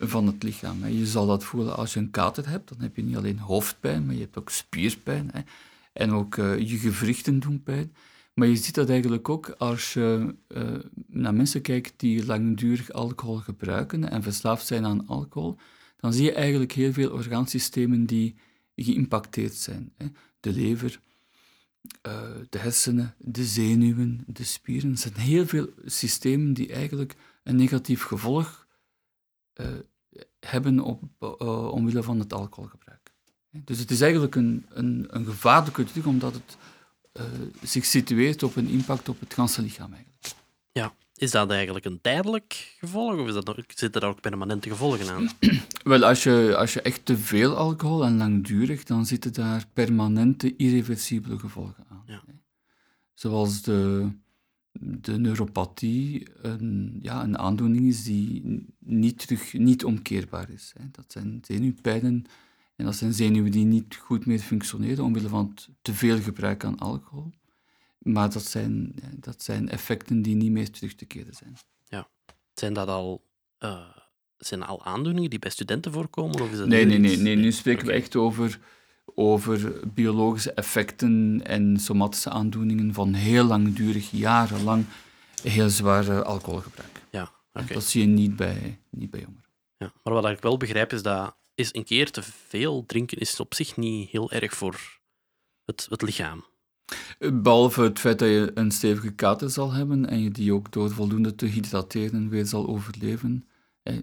van 0.00 0.26
het 0.26 0.42
lichaam. 0.42 0.86
Je 0.86 1.06
zal 1.06 1.26
dat 1.26 1.44
voelen 1.44 1.76
als 1.76 1.94
je 1.94 2.00
een 2.00 2.10
kater 2.10 2.48
hebt, 2.48 2.68
dan 2.68 2.80
heb 2.80 2.96
je 2.96 3.02
niet 3.02 3.16
alleen 3.16 3.38
hoofdpijn, 3.38 4.06
maar 4.06 4.14
je 4.14 4.20
hebt 4.20 4.38
ook 4.38 4.50
spierpijn. 4.50 5.30
En 5.92 6.12
ook 6.12 6.36
uh, 6.36 6.58
je 6.58 6.78
gewrichten 6.78 7.40
doen 7.40 7.62
pijn. 7.62 7.94
Maar 8.34 8.48
je 8.48 8.56
ziet 8.56 8.74
dat 8.74 8.88
eigenlijk 8.88 9.28
ook 9.28 9.48
als 9.48 9.92
je 9.92 10.34
uh, 10.48 10.78
naar 11.06 11.34
mensen 11.34 11.62
kijkt 11.62 11.92
die 11.96 12.26
langdurig 12.26 12.92
alcohol 12.92 13.36
gebruiken 13.36 14.10
en 14.10 14.22
verslaafd 14.22 14.66
zijn 14.66 14.84
aan 14.84 15.06
alcohol, 15.06 15.56
dan 15.96 16.12
zie 16.12 16.24
je 16.24 16.32
eigenlijk 16.32 16.72
heel 16.72 16.92
veel 16.92 17.12
orgaansystemen 17.12 18.06
die 18.06 18.36
geïmpacteerd 18.76 19.54
zijn. 19.54 19.92
De 20.40 20.52
lever, 20.52 21.00
uh, 22.06 22.22
de 22.50 22.58
hersenen, 22.58 23.14
de 23.18 23.44
zenuwen, 23.44 24.24
de 24.26 24.44
spieren. 24.44 24.90
Er 24.90 24.98
zijn 24.98 25.14
heel 25.14 25.46
veel 25.46 25.68
systemen 25.84 26.52
die 26.52 26.72
eigenlijk 26.72 27.16
een 27.42 27.56
negatief 27.56 28.02
gevolg 28.02 28.66
hebben 30.40 30.80
op, 30.80 31.02
uh, 31.20 31.72
omwille 31.72 32.02
van 32.02 32.18
het 32.18 32.32
alcoholgebruik. 32.32 33.12
Dus 33.50 33.78
het 33.78 33.90
is 33.90 34.00
eigenlijk 34.00 34.34
een, 34.34 34.66
een, 34.68 35.06
een 35.10 35.24
gevaarlijke 35.24 35.84
druk, 35.84 36.06
omdat 36.06 36.34
het 36.34 36.56
uh, 37.12 37.24
zich 37.62 37.84
situeert 37.84 38.42
op 38.42 38.56
een 38.56 38.68
impact 38.68 39.08
op 39.08 39.20
het 39.20 39.34
ganse 39.34 39.62
lichaam. 39.62 39.92
Eigenlijk. 39.92 40.34
Ja, 40.72 40.94
is 41.14 41.30
dat 41.30 41.50
eigenlijk 41.50 41.84
een 41.84 42.00
tijdelijk 42.00 42.76
gevolg 42.78 43.18
of 43.18 43.26
is 43.26 43.34
dat, 43.34 43.54
zitten 43.66 44.00
daar 44.00 44.10
ook 44.10 44.20
permanente 44.20 44.68
gevolgen 44.68 45.10
aan? 45.10 45.28
Wel, 45.82 46.04
als 46.04 46.22
je, 46.22 46.54
als 46.56 46.72
je 46.72 46.82
echt 46.82 47.04
te 47.04 47.18
veel 47.18 47.56
alcohol 47.56 48.04
en 48.04 48.16
langdurig, 48.16 48.84
dan 48.84 49.06
zitten 49.06 49.32
daar 49.32 49.64
permanente, 49.72 50.56
irreversibele 50.56 51.38
gevolgen 51.38 51.84
aan. 51.88 52.02
Ja. 52.06 52.22
Zoals 53.14 53.62
de, 53.62 54.10
de 54.72 55.18
neuropathie 55.18 56.26
een, 56.42 56.98
ja, 57.02 57.22
een 57.22 57.38
aandoening 57.38 57.86
is 57.86 58.04
die 58.04 58.66
niet, 58.78 59.18
terug, 59.18 59.52
niet 59.52 59.84
omkeerbaar 59.84 60.50
is. 60.50 60.72
Hè. 60.78 60.84
Dat 60.92 61.12
zijn 61.12 61.38
zenuwpijnen 61.42 62.24
en 62.76 62.84
dat 62.84 62.96
zijn 62.96 63.12
zenuwen 63.12 63.50
die 63.50 63.64
niet 63.64 63.96
goed 63.96 64.26
meer 64.26 64.38
functioneren 64.38 65.04
omwille 65.04 65.28
van 65.28 65.54
te 65.82 65.94
veel 65.94 66.20
gebruik 66.20 66.64
aan 66.64 66.78
alcohol. 66.78 67.30
Maar 67.98 68.32
dat 68.32 68.44
zijn, 68.44 68.94
dat 69.14 69.42
zijn 69.42 69.68
effecten 69.68 70.22
die 70.22 70.34
niet 70.34 70.50
meer 70.50 70.70
terug 70.70 70.94
te 70.94 71.04
keren 71.04 71.34
zijn. 71.34 71.56
Ja. 71.88 72.08
Zijn 72.54 72.72
dat 72.72 72.88
al 72.88 73.24
uh, 73.60 73.96
zijn 74.38 74.62
al 74.62 74.84
aandoeningen 74.84 75.30
die 75.30 75.38
bij 75.38 75.50
studenten 75.50 75.92
voorkomen? 75.92 76.40
Of 76.40 76.50
is 76.50 76.58
dat 76.58 76.66
Nee, 76.66 76.84
nee, 76.84 76.98
nee, 76.98 77.16
nee. 77.16 77.36
Nu 77.36 77.52
spreken 77.52 77.86
we 77.86 77.92
echt 77.92 78.16
over, 78.16 78.58
over 79.14 79.88
biologische 79.94 80.52
effecten 80.52 81.40
en 81.44 81.76
somatische 81.76 82.30
aandoeningen 82.30 82.94
van 82.94 83.14
heel 83.14 83.44
langdurig, 83.44 84.10
jarenlang, 84.10 84.84
heel 85.42 85.68
zwaar 85.68 86.08
eh, 86.08 86.20
alcoholgebruik. 86.20 87.02
Ja, 87.10 87.30
oké. 87.52 87.74
Dat 87.74 87.84
zie 87.84 88.00
je 88.00 88.06
niet 88.06 88.36
bij, 88.36 88.80
niet 88.90 89.10
bij 89.10 89.20
jongeren. 89.20 89.48
Ja. 89.76 89.92
Maar 90.02 90.12
wat 90.12 90.30
ik 90.30 90.40
wel 90.40 90.56
begrijp 90.56 90.92
is 90.92 91.02
dat 91.02 91.36
is 91.54 91.74
een 91.74 91.84
keer 91.84 92.10
te 92.10 92.22
veel 92.22 92.84
drinken 92.86 93.18
is 93.18 93.40
op 93.40 93.54
zich 93.54 93.76
niet 93.76 94.08
heel 94.08 94.30
erg 94.30 94.54
voor 94.54 95.00
het, 95.64 95.86
het 95.90 96.02
lichaam. 96.02 96.44
Behalve 97.32 97.82
het 97.82 97.98
feit 97.98 98.18
dat 98.18 98.28
je 98.28 98.50
een 98.54 98.70
stevige 98.70 99.10
kater 99.10 99.50
zal 99.50 99.72
hebben 99.72 100.06
en 100.08 100.22
je 100.22 100.30
die 100.30 100.54
ook 100.54 100.72
door 100.72 100.90
voldoende 100.90 101.34
te 101.34 101.46
hydrateren 101.46 102.28
weer 102.28 102.46
zal 102.46 102.66
overleven, 102.66 103.44
eh, 103.46 103.49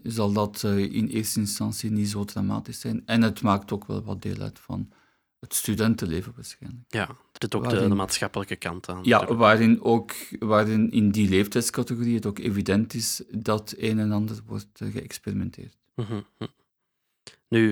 zal 0.04 0.32
dat 0.32 0.64
eh, 0.64 0.78
in 0.78 1.08
eerste 1.08 1.40
instantie 1.40 1.92
niet 1.92 2.10
zo 2.10 2.26
dramatisch 2.26 2.80
zijn. 2.80 3.04
En 3.06 3.22
het 3.22 3.42
maakt 3.42 3.72
ook 3.72 3.86
wel 3.88 4.04
wat 4.04 4.22
deel 4.22 4.40
uit 4.42 4.60
van 4.60 4.92
het 5.40 5.54
studentenleven 5.54 6.34
waarschijnlijk. 6.36 6.84
Ja, 6.88 7.08
er 7.08 7.16
zit 7.32 7.56
ook 7.56 7.64
de, 7.64 7.70
Waarin- 7.70 7.90
de 7.90 7.96
maatschappelijke 7.96 8.56
kant 8.56 8.90
aan. 8.90 9.00
Ja, 9.04 9.34
waarin 9.36 9.82
ook 9.84 10.12
waarin 10.40 10.92
in 10.92 11.12
die 11.12 11.30
leeftijdscategorie 11.30 12.16
het 12.16 12.26
ook 12.26 12.40
evident 12.40 12.94
is 12.94 13.22
dat 13.32 13.74
een 13.78 14.00
en 14.00 14.12
ander 14.12 14.38
wordt 14.46 14.68
eh, 14.82 14.92
geëxperimenteerd. 14.92 15.78
Mhm, 15.96 16.14
mhm. 16.38 16.50
Nu, 17.48 17.72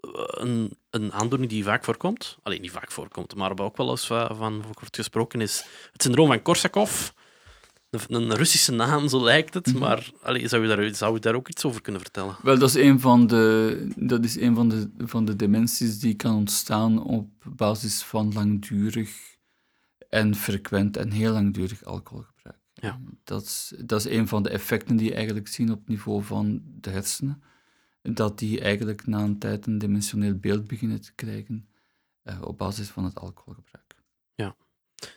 eh, 0.00 0.10
een, 0.26 0.76
een 0.90 1.12
aandoening 1.12 1.50
die 1.50 1.64
vaak 1.64 1.84
voorkomt, 1.84 2.38
alleen 2.42 2.60
niet 2.60 2.70
vaak 2.70 2.90
voorkomt, 2.90 3.34
maar 3.34 3.54
waar 3.54 3.66
ook 3.66 3.76
wel 3.76 3.90
eens 3.90 4.06
va- 4.06 4.34
van 4.34 4.62
wordt 4.62 4.96
gesproken, 4.96 5.40
is 5.40 5.64
het 5.92 6.02
syndroom 6.02 6.26
van 6.26 6.42
Korsakoff. 6.42 7.14
Een, 7.90 8.34
Russische 8.34 8.72
naam, 8.72 9.08
zo 9.08 9.22
lijkt 9.24 9.54
het, 9.54 9.66
Mhm. 9.66 9.78
maar 9.78 10.10
allee, 10.22 10.48
zou, 10.48 10.62
je 10.62 10.76
daar, 10.76 10.94
zou 10.94 11.14
je 11.14 11.20
daar 11.20 11.34
ook 11.34 11.48
iets 11.48 11.64
over 11.64 11.80
kunnen 11.80 12.00
vertellen? 12.00 12.36
Wel, 12.42 12.58
dat 12.58 12.68
is 12.68 12.74
een 12.74 13.00
van 13.00 13.26
de, 13.26 13.88
dat 13.96 14.24
is 14.24 14.40
een 14.40 14.54
van 14.54 14.68
de, 14.68 14.90
van 14.98 15.24
de 15.24 15.36
dementies 15.36 15.98
die 15.98 16.14
kan 16.14 16.34
ontstaan 16.34 17.02
op 17.02 17.28
basis 17.56 18.02
van 18.02 18.32
langdurig 18.32 19.36
en 20.08 20.34
frequent 20.34 20.96
en 20.96 21.10
heel 21.10 21.32
langdurig 21.32 21.84
alcoholgebruik. 21.84 22.58
Ja. 22.74 23.00
Dat, 23.24 23.42
is, 23.42 23.72
dat 23.84 24.04
is 24.04 24.12
een 24.12 24.28
van 24.28 24.42
de 24.42 24.48
effecten 24.48 24.96
die 24.96 25.08
je 25.08 25.14
eigenlijk 25.14 25.48
zien 25.48 25.72
op 25.72 25.88
niveau 25.88 26.22
van 26.22 26.62
de 26.64 26.90
hersenen. 26.90 27.42
Dat 28.02 28.38
die 28.38 28.60
eigenlijk 28.60 29.06
na 29.06 29.22
een 29.22 29.38
tijd 29.38 29.66
een 29.66 29.78
dimensioneel 29.78 30.34
beeld 30.34 30.66
beginnen 30.66 31.00
te 31.00 31.12
krijgen 31.14 31.68
eh, 32.22 32.42
op 32.42 32.58
basis 32.58 32.88
van 32.88 33.04
het 33.04 33.14
alcoholgebruik. 33.18 33.87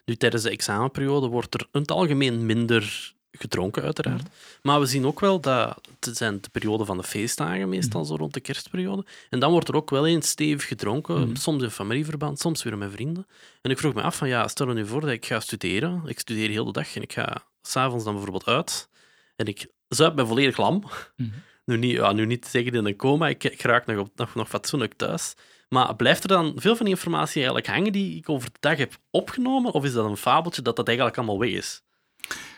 Nu, 0.05 0.15
tijdens 0.15 0.43
de 0.43 0.49
examenperiode 0.49 1.27
wordt 1.27 1.53
er 1.53 1.67
in 1.71 1.81
het 1.81 1.91
algemeen 1.91 2.45
minder 2.45 3.13
gedronken, 3.31 3.83
uiteraard. 3.83 4.23
Maar 4.61 4.79
we 4.79 4.85
zien 4.85 5.05
ook 5.05 5.19
wel 5.19 5.39
dat 5.39 5.81
het 5.99 6.17
zijn 6.17 6.41
de 6.41 6.49
periode 6.49 6.85
van 6.85 6.97
de 6.97 7.03
feestdagen, 7.03 7.69
meestal 7.69 8.05
zo 8.05 8.15
rond 8.15 8.33
de 8.33 8.39
kerstperiode. 8.39 9.05
En 9.29 9.39
dan 9.39 9.51
wordt 9.51 9.67
er 9.67 9.75
ook 9.75 9.89
wel 9.89 10.07
eens 10.07 10.29
stevig 10.29 10.67
gedronken, 10.67 11.19
Mhm. 11.19 11.35
soms 11.35 11.63
in 11.63 11.69
familieverband, 11.71 12.39
soms 12.39 12.63
weer 12.63 12.77
met 12.77 12.91
vrienden. 12.91 13.27
En 13.61 13.71
ik 13.71 13.77
vroeg 13.77 13.93
me 13.93 14.01
af 14.01 14.15
van, 14.15 14.27
ja, 14.27 14.47
stel 14.47 14.67
je 14.67 14.73
nu 14.73 14.85
voor 14.87 15.01
dat 15.01 15.09
ik 15.09 15.25
ga 15.25 15.39
studeren. 15.39 16.01
Ik 16.05 16.19
studeer 16.19 16.49
heel 16.49 16.65
de 16.65 16.71
dag 16.71 16.95
en 16.95 17.01
ik 17.01 17.13
ga 17.13 17.43
s'avonds 17.61 18.03
dan 18.03 18.13
bijvoorbeeld 18.13 18.45
uit. 18.45 18.89
En 19.35 19.45
ik 19.45 19.67
zuip 19.87 20.15
me 20.15 20.25
volledig 20.25 20.57
lam. 20.57 20.83
Mhm. 21.15 21.29
Nu 21.65 21.77
niet, 21.77 21.91
ja, 21.91 22.11
nu 22.11 22.25
niet 22.25 22.45
zeggen 22.45 22.73
in 22.73 22.85
een 22.85 22.95
coma, 22.95 23.27
ik, 23.27 23.43
ik 23.43 23.61
raak 23.61 23.85
nog, 23.85 23.97
op, 23.97 24.09
nog, 24.15 24.35
nog 24.35 24.47
fatsoenlijk 24.49 24.93
thuis. 24.93 25.33
Maar 25.73 25.95
blijft 25.95 26.23
er 26.23 26.29
dan 26.29 26.53
veel 26.55 26.75
van 26.75 26.85
die 26.85 26.95
informatie 26.95 27.35
eigenlijk 27.35 27.67
hangen 27.67 27.91
die 27.91 28.17
ik 28.17 28.29
over 28.29 28.51
de 28.51 28.57
dag 28.59 28.77
heb 28.77 28.97
opgenomen? 29.09 29.71
Of 29.71 29.83
is 29.83 29.93
dat 29.93 30.05
een 30.05 30.17
fabeltje 30.17 30.61
dat 30.61 30.75
dat 30.75 30.87
eigenlijk 30.87 31.17
allemaal 31.17 31.39
weg 31.39 31.49
is? 31.49 31.83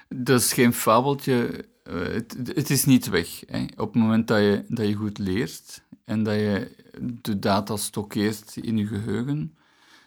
Dat 0.10 0.39
is 0.39 0.53
geen 0.53 0.74
fabeltje. 0.74 1.65
eh, 1.84 1.96
het, 1.96 2.38
het 2.53 2.70
is 2.70 2.86
niet 2.86 3.10
weg. 3.10 3.27
Hè. 3.46 3.63
Op 3.77 3.93
het 3.93 4.01
moment 4.01 4.27
dat 4.27 4.39
je, 4.39 4.65
dat 4.67 4.88
je 4.88 4.93
goed 4.93 5.17
leert 5.17 5.84
en 6.05 6.24
dat 6.24 6.34
je 6.34 6.75
de 7.22 7.39
data 7.39 7.75
stockeert 7.75 8.55
in 8.55 8.77
je 8.77 8.88
geheugen, 8.88 9.58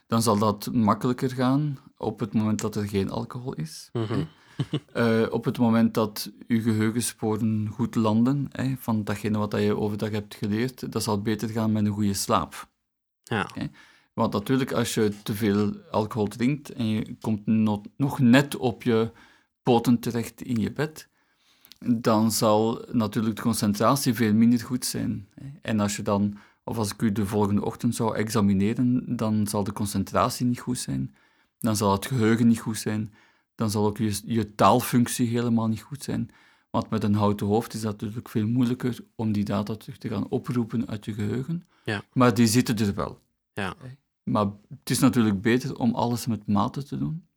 dan 0.07 0.23
zal 0.23 0.39
dat 0.39 0.69
makkelijker 0.73 1.31
gaan 1.31 1.79
op 1.97 2.21
het 2.21 2.33
moment 2.33 2.61
dat 2.61 2.77
er 2.77 2.89
geen 2.89 3.11
alcohol 3.11 3.55
is. 3.55 3.91
Mhm. 3.93 4.25
Eh, 4.93 5.23
op 5.31 5.45
het 5.45 5.59
moment 5.59 5.95
dat 5.95 6.33
je 6.47 6.61
geheugensporen 6.61 7.69
goed 7.73 7.95
landen, 7.95 8.49
hè, 8.53 8.75
van 8.79 9.05
datgene 9.05 9.39
wat 9.39 9.51
dat 9.51 9.63
je 9.63 9.77
overdag 9.77 10.11
hebt 10.11 10.35
geleerd, 10.35 10.93
dat 10.93 11.03
zal 11.03 11.23
beter 11.23 11.49
gaan 11.49 11.73
met 11.73 11.87
een 11.87 11.93
goede 11.93 12.15
slaap. 12.15 12.69
Ja, 13.28 13.49
Want 14.14 14.33
natuurlijk, 14.33 14.73
als 14.73 14.95
je 14.95 15.12
te 15.23 15.35
veel 15.35 15.76
alcohol 15.90 16.26
drinkt 16.26 16.73
en 16.73 16.87
je 16.87 17.16
komt 17.21 17.47
no- 17.47 17.83
nog 17.97 18.18
net 18.18 18.56
op 18.56 18.83
je 18.83 19.11
poten 19.62 19.99
terecht 19.99 20.42
in 20.42 20.61
je 20.61 20.73
bed, 20.73 21.09
dan 21.78 22.33
zal 22.33 22.85
natuurlijk 22.92 23.37
de 23.37 23.42
concentratie 23.42 24.14
veel 24.14 24.35
minder 24.35 24.61
goed 24.61 24.85
zijn. 24.85 25.28
En 25.62 25.80
als 25.80 25.97
je 25.97 26.02
dan, 26.02 26.38
of 26.64 26.78
als 26.78 26.92
ik 26.92 27.02
u 27.02 27.12
de 27.12 27.26
volgende 27.26 27.64
ochtend 27.64 27.95
zou 27.95 28.16
examineren, 28.16 29.16
dan 29.16 29.47
zal 29.47 29.64
de 29.64 29.73
concentratie 29.73 30.47
niet 30.47 30.61
goed 30.61 30.78
zijn, 30.78 31.14
dan 31.59 31.76
zal 31.76 31.92
het 31.92 32.06
geheugen 32.06 32.47
niet 32.47 32.61
goed 32.61 32.78
zijn, 32.78 33.14
dan 33.54 33.71
zal 33.71 33.87
ook 33.87 33.99
je 34.25 34.54
taalfunctie 34.54 35.28
helemaal 35.28 35.68
niet 35.68 35.83
goed 35.83 36.02
zijn. 36.02 36.30
Want 36.76 36.90
met 36.90 37.04
een 37.04 37.14
houten 37.14 37.47
hoofd 37.47 37.75
is 37.75 37.80
dat 37.80 38.00
natuurlijk 38.00 38.28
veel 38.28 38.47
moeilijker 38.47 38.99
om 39.14 39.33
die 39.33 39.45
data 39.45 39.75
terug 39.75 39.99
te 39.99 40.09
gaan 40.09 40.28
oproepen 40.28 40.88
uit 40.88 41.04
je 41.04 41.12
geheugen. 41.12 41.68
Ja. 41.85 42.02
Maar 42.12 42.35
die 42.35 42.47
zitten 42.47 42.78
er 42.78 42.95
wel. 42.95 43.21
ja. 43.52 43.76
Maar 44.23 44.47
het 44.68 44.90
is 44.90 44.99
natuurlijk 44.99 45.40
beter 45.40 45.78
om 45.78 45.95
alles 45.95 46.26
met 46.26 46.47
mate 46.47 46.83
te 46.83 46.99
doen. 46.99 47.28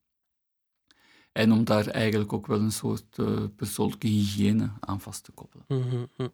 En 1.32 1.52
om 1.52 1.64
daar 1.64 1.88
eigenlijk 1.88 2.34
ook 2.34 2.48
wel 2.48 2.60
een 2.60 2.72
soort 2.72 3.18
eh, 3.18 3.44
persoonlijke 3.56 4.08
hygiëne 4.08 4.72
aan 4.80 5.02
vast 5.02 5.24
te 5.24 5.32
koppelen. 5.32 5.66
Mhm, 5.68 6.06
mhm. 6.18 6.30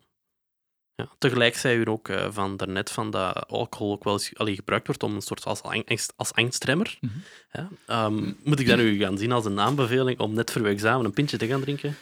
Ja, 0.95 1.09
tegelijk 1.17 1.55
zei 1.55 1.77
u 1.77 1.87
ook 1.87 2.09
eh, 2.09 2.31
van 2.31 2.57
daarnet 2.57 2.91
van 2.91 3.11
dat 3.11 3.47
alcohol 3.47 3.91
ook 3.91 4.03
wel 4.03 4.13
eens 4.13 4.35
allee, 4.35 4.55
gebruikt 4.55 4.87
wordt 4.87 5.03
om 5.03 5.15
een 5.15 5.21
soort 5.21 5.45
als, 5.45 5.61
angst, 5.61 6.13
als 6.15 6.33
angstremmer. 6.33 6.97
Mhm. 7.01 7.13
Ja, 7.51 7.69
ehm, 7.85 8.33
moet 8.43 8.59
ik 8.59 8.67
dat 8.67 8.77
nu 8.77 8.97
gaan 8.97 9.17
zien 9.17 9.31
als 9.31 9.45
een 9.45 9.59
aanbeveling 9.59 10.19
om 10.19 10.33
net 10.33 10.51
voor 10.51 10.61
uw 10.61 10.67
examen 10.67 11.05
een 11.05 11.13
pintje 11.13 11.37
te 11.37 11.47
gaan 11.47 11.61
drinken? 11.61 11.95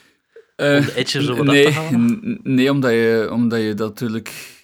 Eh, 0.56 0.86
de 0.86 0.96
edges 0.96 1.26
zo 1.26 1.36
wat 1.36 1.46
nee, 1.46 1.68
af 1.68 1.74
te 1.74 1.80
halen? 1.80 2.02
n- 2.02 2.40
nee, 2.44 2.72
omdat 2.72 2.92
je, 2.92 3.30
omdat 3.32 3.62
je 3.62 3.74
dat 3.74 3.90
natuurlijk... 3.90 4.62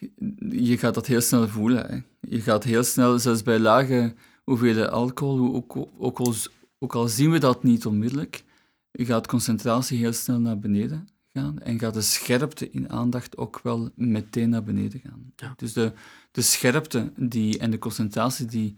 Je 0.50 0.78
gaat 0.78 0.94
dat 0.94 1.08
heel 1.08 1.22
snel 1.22 1.48
voelen. 1.48 1.86
Hè. 1.86 1.98
Je 2.30 2.42
gaat 2.42 2.64
heel 2.64 2.84
snel, 2.84 3.20
zelfs 3.20 3.44
bij 3.44 3.60
lage 3.60 4.14
hoeveelheden 4.44 4.92
alcohol, 4.92 5.56
ook, 5.56 5.76
ook, 5.98 6.20
al, 6.20 6.34
ook 6.80 6.96
al 6.96 7.08
zien 7.08 7.32
we 7.32 7.38
dat 7.40 7.64
niet 7.64 7.86
onmiddellijk, 7.86 8.44
je 8.92 9.06
gaat 9.06 9.28
concentratie 9.28 9.98
heel 9.98 10.14
snel 10.14 10.40
naar 10.40 10.60
beneden 10.60 11.08
gaan 11.34 11.60
en 11.60 11.80
gaat 11.80 11.94
de 11.94 12.02
scherpte 12.02 12.70
in 12.70 12.90
aandacht 12.90 13.38
ook 13.38 13.60
wel 13.64 13.90
meteen 13.96 14.50
naar 14.50 14.64
beneden 14.64 15.00
gaan. 15.00 15.32
Ja. 15.36 15.54
Dus 15.56 15.74
de, 15.74 15.92
de 16.32 16.42
scherpte 16.42 17.12
die, 17.16 17.58
en 17.58 17.72
de 17.72 17.78
concentratie 17.78 18.46
die 18.46 18.76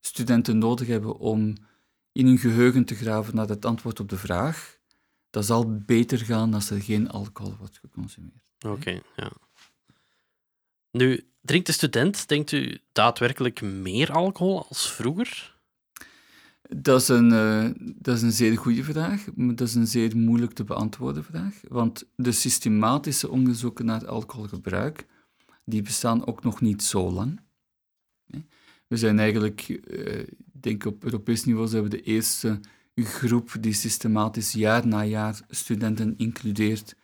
studenten 0.00 0.58
nodig 0.58 0.86
hebben 0.86 1.18
om 1.18 1.54
in 2.12 2.26
hun 2.26 2.38
geheugen 2.38 2.84
te 2.84 2.94
graven 2.94 3.34
naar 3.34 3.48
het 3.48 3.64
antwoord 3.64 4.00
op 4.00 4.08
de 4.08 4.16
vraag, 4.16 4.78
dat 5.34 5.44
zal 5.44 5.76
beter 5.86 6.18
gaan 6.18 6.54
als 6.54 6.70
er 6.70 6.80
geen 6.80 7.10
alcohol 7.10 7.56
wordt 7.58 7.78
geconsumeerd. 7.78 8.52
Oké, 8.66 9.00
ja. 9.16 9.32
Nu, 10.90 11.26
drinkt 11.40 11.66
de 11.66 11.72
student, 11.72 12.28
denkt 12.28 12.52
u, 12.52 12.78
daadwerkelijk 12.92 13.60
meer 13.60 14.12
alcohol 14.12 14.66
als 14.68 14.92
vroeger? 14.92 15.56
Dat 16.68 17.00
is, 17.00 17.08
een, 17.08 17.32
eh, 17.32 17.70
dat 17.96 18.16
is 18.16 18.22
een 18.22 18.32
zeer 18.32 18.58
goede 18.58 18.84
vraag, 18.84 19.26
maar 19.34 19.54
dat 19.54 19.68
is 19.68 19.74
een 19.74 19.86
zeer 19.86 20.16
moeilijk 20.16 20.52
te 20.52 20.64
beantwoorden 20.64 21.24
vraag. 21.24 21.60
Want 21.68 22.04
de 22.16 22.32
systematische 22.32 23.30
onderzoeken 23.30 23.84
naar 23.84 24.06
alcoholgebruik, 24.06 25.06
die 25.64 25.82
bestaan 25.82 26.26
ook 26.26 26.42
nog 26.42 26.60
niet 26.60 26.82
zo 26.82 27.10
lang. 27.10 27.40
We 28.86 28.96
zijn 28.96 29.18
eigenlijk, 29.18 29.60
eh, 29.68 30.18
ik 30.18 30.62
denk 30.62 30.84
op 30.84 31.04
Europees 31.04 31.44
niveau 31.44 31.68
zijn 31.68 31.82
we 31.82 31.88
de 31.88 32.02
eerste 32.02 32.60
groep 32.94 33.56
die 33.60 33.72
systematisch 33.72 34.52
jaar 34.52 34.86
na 34.86 35.04
jaar 35.04 35.40
studenten 35.48 36.14
includeert 36.16 36.94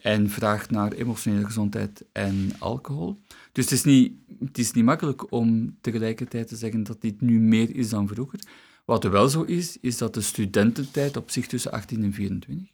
en 0.00 0.30
vraagt 0.30 0.70
naar 0.70 0.92
emotionele 0.92 1.44
gezondheid 1.44 2.04
en 2.12 2.50
alcohol. 2.58 3.20
Dus 3.52 3.64
het 3.64 3.72
is, 3.72 3.84
niet, 3.84 4.12
het 4.40 4.58
is 4.58 4.72
niet 4.72 4.84
makkelijk 4.84 5.32
om 5.32 5.76
tegelijkertijd 5.80 6.48
te 6.48 6.56
zeggen 6.56 6.82
dat 6.82 7.00
dit 7.00 7.20
nu 7.20 7.40
meer 7.40 7.76
is 7.76 7.88
dan 7.88 8.08
vroeger. 8.08 8.40
Wat 8.84 9.04
er 9.04 9.10
wel 9.10 9.28
zo 9.28 9.42
is, 9.42 9.76
is 9.80 9.98
dat 9.98 10.14
de 10.14 10.20
studententijd 10.20 11.16
op 11.16 11.30
zich 11.30 11.46
tussen 11.46 11.72
18 11.72 12.02
en 12.04 12.12
24, 12.12 12.68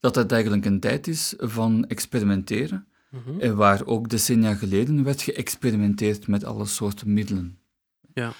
dat 0.00 0.14
dat 0.14 0.32
eigenlijk 0.32 0.64
een 0.64 0.80
tijd 0.80 1.06
is 1.06 1.34
van 1.38 1.86
experimenteren, 1.86 2.86
Mhm. 3.10 3.40
en 3.40 3.56
waar 3.56 3.86
ook 3.86 4.08
decennia 4.08 4.54
geleden 4.54 5.04
werd 5.04 5.22
geëxperimenteerd 5.22 6.26
met 6.26 6.44
alle 6.44 6.66
soorten 6.66 7.12
middelen. 7.12 7.58
Ja. 8.14 8.32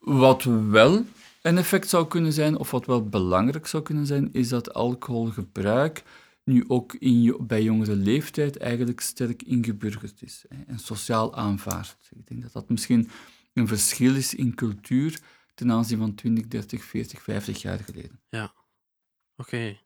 Wat 0.00 0.44
wel 0.70 1.04
een 1.46 1.58
effect 1.58 1.88
zou 1.88 2.06
kunnen 2.06 2.32
zijn, 2.32 2.58
of 2.58 2.70
wat 2.70 2.86
wel 2.86 3.08
belangrijk 3.08 3.66
zou 3.66 3.82
kunnen 3.82 4.06
zijn, 4.06 4.32
is 4.32 4.48
dat 4.48 4.74
alcoholgebruik 4.74 6.02
nu 6.44 6.64
ook 6.68 6.94
in, 6.94 7.36
bij 7.40 7.62
jongere 7.62 7.96
leeftijd 7.96 8.56
eigenlijk 8.56 9.00
sterk 9.00 9.42
ingeburgerd 9.42 10.22
is 10.22 10.44
en 10.66 10.78
sociaal 10.78 11.34
aanvaard. 11.34 12.08
Ik 12.10 12.26
denk 12.26 12.42
dat 12.42 12.52
dat 12.52 12.68
misschien 12.68 13.10
een 13.52 13.68
verschil 13.68 14.14
is 14.14 14.34
in 14.34 14.54
cultuur 14.54 15.20
ten 15.54 15.72
aanzien 15.72 15.98
van 15.98 16.14
20, 16.14 16.46
30, 16.46 16.84
40, 16.84 17.22
50 17.22 17.62
jaar 17.62 17.78
geleden. 17.78 18.20
Oké. 19.36 19.78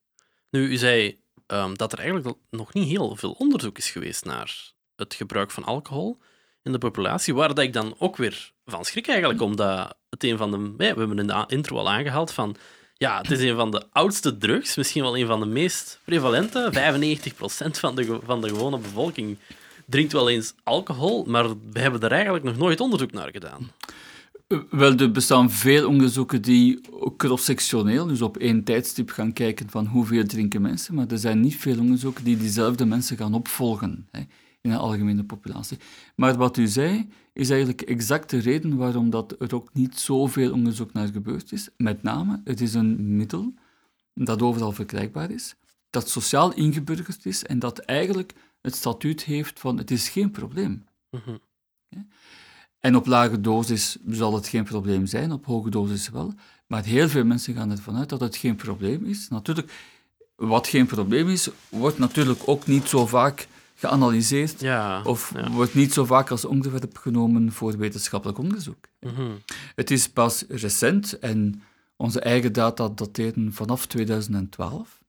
Nu, 0.50 0.68
u 0.68 0.76
zei 0.76 1.20
ehm, 1.46 1.74
dat 1.74 1.92
er 1.92 1.98
eigenlijk 1.98 2.38
nog 2.50 2.74
niet 2.74 2.88
heel 2.88 3.16
veel 3.16 3.32
onderzoek 3.32 3.78
is 3.78 3.90
geweest 3.90 4.24
naar 4.24 4.72
het 4.96 5.14
gebruik 5.14 5.50
van 5.50 5.64
alcohol 5.64 6.18
in 6.62 6.72
de 6.72 6.78
populatie, 6.78 7.34
waar 7.34 7.48
dat 7.48 7.64
ik 7.64 7.72
dan 7.72 7.94
ook 7.98 8.16
weer 8.16 8.52
van 8.64 8.84
schrik 8.84 9.08
eigenlijk, 9.08 9.40
omdat 9.40 9.96
het 10.10 10.24
een 10.24 10.36
van 10.36 10.50
de... 10.50 10.74
We 10.76 10.84
hebben 10.84 11.18
in 11.18 11.26
de 11.26 11.44
intro 11.46 11.76
al 11.76 11.90
aangehaald 11.90 12.32
van... 12.32 12.56
Ja, 12.94 13.18
het 13.18 13.30
is 13.30 13.42
een 13.42 13.56
van 13.56 13.70
de 13.70 13.82
oudste 13.92 14.36
drugs, 14.36 14.76
misschien 14.76 15.02
wel 15.02 15.18
een 15.18 15.26
van 15.26 15.40
de 15.40 15.46
meest 15.46 16.00
prevalente. 16.04 16.72
95% 16.72 17.70
van 17.70 17.94
de, 17.94 18.18
van 18.24 18.40
de 18.40 18.48
gewone 18.48 18.78
bevolking 18.78 19.36
drinkt 19.86 20.12
wel 20.12 20.30
eens 20.30 20.54
alcohol, 20.64 21.24
maar 21.24 21.48
we 21.48 21.80
hebben 21.80 22.00
er 22.00 22.12
eigenlijk 22.12 22.44
nog 22.44 22.56
nooit 22.56 22.80
onderzoek 22.80 23.12
naar 23.12 23.30
gedaan. 23.30 23.70
Wel, 24.70 24.96
er 24.96 25.10
bestaan 25.10 25.50
veel 25.50 25.88
onderzoeken 25.88 26.42
die 26.42 26.80
cross-sectioneel, 27.16 28.06
dus 28.06 28.22
op 28.22 28.36
één 28.36 28.64
tijdstip 28.64 29.10
gaan 29.10 29.32
kijken 29.32 29.70
van 29.70 29.86
hoeveel 29.86 30.26
drinken 30.26 30.62
mensen, 30.62 30.94
maar 30.94 31.06
er 31.08 31.18
zijn 31.18 31.40
niet 31.40 31.56
veel 31.56 31.78
onderzoeken 31.78 32.24
die 32.24 32.36
diezelfde 32.36 32.84
mensen 32.84 33.16
gaan 33.16 33.34
opvolgen 33.34 34.08
in 34.60 34.70
een 34.70 34.78
algemene 34.78 35.24
populatie. 35.24 35.78
Maar 36.14 36.36
wat 36.36 36.56
u 36.56 36.66
zei, 36.66 37.08
is 37.32 37.50
eigenlijk 37.50 37.82
exact 37.82 38.30
de 38.30 38.38
reden 38.38 38.76
waarom 38.76 39.10
dat 39.10 39.40
er 39.40 39.54
ook 39.54 39.68
niet 39.72 39.98
zoveel 39.98 40.52
onderzoek 40.52 40.92
naar 40.92 41.08
gebeurd 41.08 41.52
is. 41.52 41.68
Met 41.76 42.02
name, 42.02 42.40
het 42.44 42.60
is 42.60 42.74
een 42.74 43.16
middel 43.16 43.54
dat 44.14 44.42
overal 44.42 44.72
verkrijgbaar 44.72 45.30
is, 45.30 45.54
dat 45.90 46.08
sociaal 46.08 46.54
ingeburgerd 46.54 47.26
is 47.26 47.44
en 47.44 47.58
dat 47.58 47.78
eigenlijk 47.78 48.34
het 48.60 48.74
statuut 48.74 49.24
heeft 49.24 49.60
van 49.60 49.78
het 49.78 49.90
is 49.90 50.08
geen 50.08 50.30
probleem. 50.30 50.84
Mm 51.10 51.40
En 52.78 52.96
op 52.96 53.06
lage 53.06 53.40
dosis 53.40 53.96
zal 54.08 54.34
het 54.34 54.48
geen 54.48 54.64
probleem 54.64 55.06
zijn, 55.06 55.32
op 55.32 55.46
hoge 55.46 55.70
dosis 55.70 56.08
wel. 56.08 56.34
Maar 56.66 56.84
heel 56.84 57.08
veel 57.08 57.24
mensen 57.24 57.54
gaan 57.54 57.70
ervan 57.70 57.96
uit 57.96 58.08
dat 58.08 58.20
het 58.20 58.36
geen 58.36 58.56
probleem 58.56 59.04
is. 59.04 59.28
Natuurlijk, 59.28 59.72
wat 60.36 60.68
geen 60.68 60.86
probleem 60.86 61.28
is, 61.28 61.48
wordt 61.68 61.98
natuurlijk 61.98 62.40
ook 62.44 62.66
niet 62.66 62.88
zo 62.88 63.06
vaak 63.06 63.48
geanalyseerd 63.80 64.60
ja, 64.60 65.02
of 65.02 65.32
wordt 65.50 65.74
niet 65.74 65.92
zo 65.92 66.04
vaak 66.04 66.30
als 66.30 66.44
onderwerp 66.44 66.98
genomen 66.98 67.52
voor 67.52 67.76
wetenschappelijk 67.76 68.38
onderzoek. 68.38 68.88
Mhm. 69.00 69.30
Het 69.74 69.90
is 69.90 70.08
pas 70.08 70.44
recent, 70.48 71.18
en 71.18 71.62
onze 71.96 72.20
eigen 72.20 72.52
data 72.52 72.88
dateren 72.88 73.52
vanaf 73.52 73.86
2012, 73.86 75.00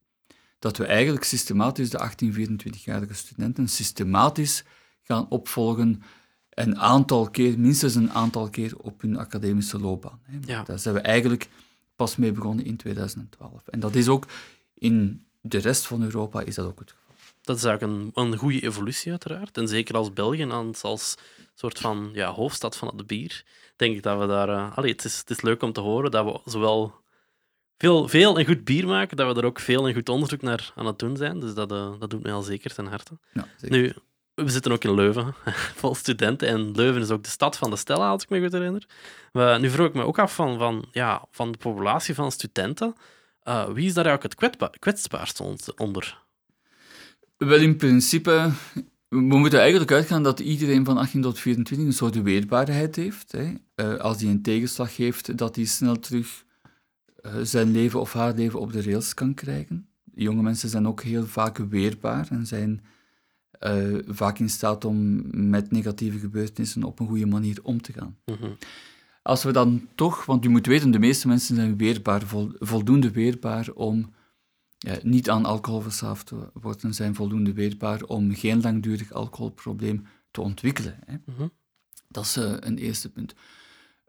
dat 0.60 0.78
we 0.78 0.86
eigenlijk 0.86 1.24
systematisch 1.24 1.90
de 1.90 2.12
18-24-jarige 2.12 3.14
studenten 3.14 3.68
systematisch 3.68 4.64
gaan 5.02 5.30
opvolgen 5.30 6.04
een 6.50 6.80
aantal 6.80 7.30
keer, 7.30 7.60
minstens 7.60 7.96
een 7.96 8.12
aantal 8.12 8.50
keer 8.50 8.78
op 8.78 9.02
hun 9.02 9.18
academische 9.18 9.80
loopbaan. 9.80 10.20
Ja. 10.46 10.64
Daar 10.64 10.80
zijn 10.80 10.96
we 10.96 11.02
eigenlijk 11.02 11.48
pas 11.96 12.16
mee 12.16 12.32
begonnen 12.32 12.66
in 12.66 12.78
2012. 12.78 13.68
En 13.68 13.80
dat 13.80 13.96
is 13.96 14.08
ook 14.08 14.28
in 14.74 15.26
de 15.42 15.58
rest 15.58 15.88
van 15.88 16.04
Europa 16.04 16.42
is 16.42 16.56
dat 16.56 16.66
ook 16.66 16.80
het 16.80 16.90
geval. 16.90 17.01
Dat 17.52 17.60
is 17.60 17.66
eigenlijk 17.66 18.16
een, 18.16 18.24
een 18.24 18.38
goede 18.38 18.64
evolutie, 18.64 19.12
uiteraard. 19.12 19.58
En 19.58 19.68
zeker 19.68 19.96
als 19.96 20.14
België, 20.14 20.46
als, 20.46 20.84
als 20.84 21.16
soort 21.56 21.80
van 21.80 22.10
ja, 22.14 22.32
hoofdstad 22.32 22.78
van 22.78 22.88
het 22.88 23.08
bier, 23.08 23.44
denk 23.76 23.96
ik 23.96 24.04
dat 24.04 24.20
we 24.20 24.28
daar... 24.28 24.50
Uh, 24.50 24.78
allee, 24.78 24.92
het, 24.92 25.06
is, 25.06 25.18
het 25.18 25.30
is 25.30 25.42
leuk 25.42 25.62
om 25.62 25.74
te 25.74 25.82
horen 25.82 26.12
dat 26.12 26.26
we 26.26 26.52
zowel 26.52 26.96
veel, 27.78 28.08
veel 28.08 28.38
en 28.38 28.46
goed 28.46 28.64
bier 28.64 28.88
maken, 28.88 29.18
dat 29.18 29.34
we 29.34 29.42
er 29.42 29.48
ook 29.48 29.60
veel 29.60 29.88
en 29.88 29.94
goed 29.94 30.10
onderzoek 30.10 30.42
naar 30.42 30.72
aan 30.76 30.86
het 30.86 31.00
doen 31.00 31.18
zijn. 31.18 31.40
Dus 31.40 31.54
dat, 31.54 31.72
uh, 31.72 31.94
dat 32.00 32.10
doet 32.10 32.24
mij 32.24 32.34
al 32.34 32.42
zeker 32.42 32.74
ten 32.74 32.86
harte. 32.86 33.20
Ja, 33.34 33.48
zeker. 33.58 33.78
Nu, 33.78 33.94
we 34.34 34.50
zitten 34.50 34.72
ook 34.72 34.84
in 34.84 34.94
Leuven, 34.94 35.36
vol 35.82 35.96
studenten. 35.96 36.48
En 36.48 36.72
Leuven 36.72 37.02
is 37.02 37.10
ook 37.10 37.24
de 37.24 37.30
stad 37.30 37.58
van 37.58 37.70
de 37.70 37.76
Stella, 37.76 38.10
als 38.10 38.24
ik 38.24 38.30
me 38.30 38.42
goed 38.42 38.52
herinner. 38.52 38.86
Maar 39.32 39.60
nu 39.60 39.70
vroeg 39.70 39.88
ik 39.88 39.94
me 39.94 40.04
ook 40.04 40.20
af 40.20 40.36
van, 40.36 40.58
van, 40.58 40.86
ja, 40.92 41.26
van 41.32 41.52
de 41.52 41.58
populatie 41.58 42.16
van 42.16 42.32
studenten. 42.32 42.96
Uh, 43.44 43.70
wie 43.70 43.86
is 43.86 43.94
daar 43.94 44.06
eigenlijk 44.06 44.42
het 44.42 44.80
kwetsbaarst 44.80 45.40
onder? 45.76 46.20
Wel, 47.48 47.60
in 47.60 47.76
principe, 47.76 48.52
we 49.08 49.20
moeten 49.20 49.60
eigenlijk 49.60 49.92
uitgaan 49.92 50.24
dat 50.24 50.40
iedereen 50.40 50.86
van 50.86 50.98
18 50.98 51.22
tot 51.22 51.40
24 51.40 51.88
een 51.88 51.94
soort 51.94 52.22
weerbaarheid 52.22 52.96
heeft. 52.96 53.32
Hè. 53.32 53.54
Uh, 53.76 54.00
als 54.00 54.22
hij 54.22 54.32
een 54.32 54.42
tegenslag 54.42 54.96
heeft, 54.96 55.38
dat 55.38 55.56
hij 55.56 55.66
snel 55.66 56.00
terug 56.00 56.46
uh, 57.26 57.34
zijn 57.42 57.72
leven 57.72 58.00
of 58.00 58.14
haar 58.14 58.34
leven 58.34 58.60
op 58.60 58.72
de 58.72 58.82
rails 58.82 59.14
kan 59.14 59.34
krijgen. 59.34 59.88
Jonge 60.14 60.42
mensen 60.42 60.70
zijn 60.70 60.88
ook 60.88 61.02
heel 61.02 61.26
vaak 61.26 61.58
weerbaar 61.58 62.28
en 62.30 62.48
zijn 62.48 62.82
uh, 63.62 64.00
vaak 64.08 64.40
in 64.40 64.50
staat 64.50 64.86
om 64.86 65.24
met 65.50 65.72
negatieve 65.72 66.20
gebeurtenissen 66.20 66.84
op 66.84 67.00
een 67.00 67.08
goede 67.08 67.26
manier 67.26 67.60
om 67.64 67.82
te 67.82 67.94
gaan. 67.94 68.18
Mm 68.26 68.36
-hmm. 68.40 68.58
Als 69.22 69.44
we 69.44 69.52
dan 69.52 69.88
toch, 69.96 70.26
want 70.26 70.46
u 70.46 70.50
moet 70.50 70.66
weten, 70.66 70.92
de 70.92 71.00
meeste 71.00 71.28
mensen 71.28 71.56
zijn 71.56 71.78
weerbaar, 71.78 72.22
vol, 72.22 72.52
voldoende 72.60 73.12
weerbaar 73.12 73.70
om 73.74 74.14
ja, 74.84 75.00
niet 75.04 75.30
aan 75.30 75.46
alcohol 75.46 75.82
verslaafd 75.82 76.26
te 76.26 76.50
worden, 76.54 76.94
zijn 76.94 77.16
voldoende 77.16 77.54
weerbaar 77.54 78.04
om 78.04 78.36
geen 78.36 78.62
langdurig 78.62 79.12
alcoholprobleem 79.12 80.06
te 80.32 80.42
ontwikkelen. 80.42 81.00
Hè. 81.06 81.14
Mm 81.14 81.36
-hmm. 81.38 81.52
Dat 82.08 82.24
is 82.24 82.38
uh, 82.38 82.54
een 82.60 82.78
eerste 82.78 83.12
punt. 83.12 83.34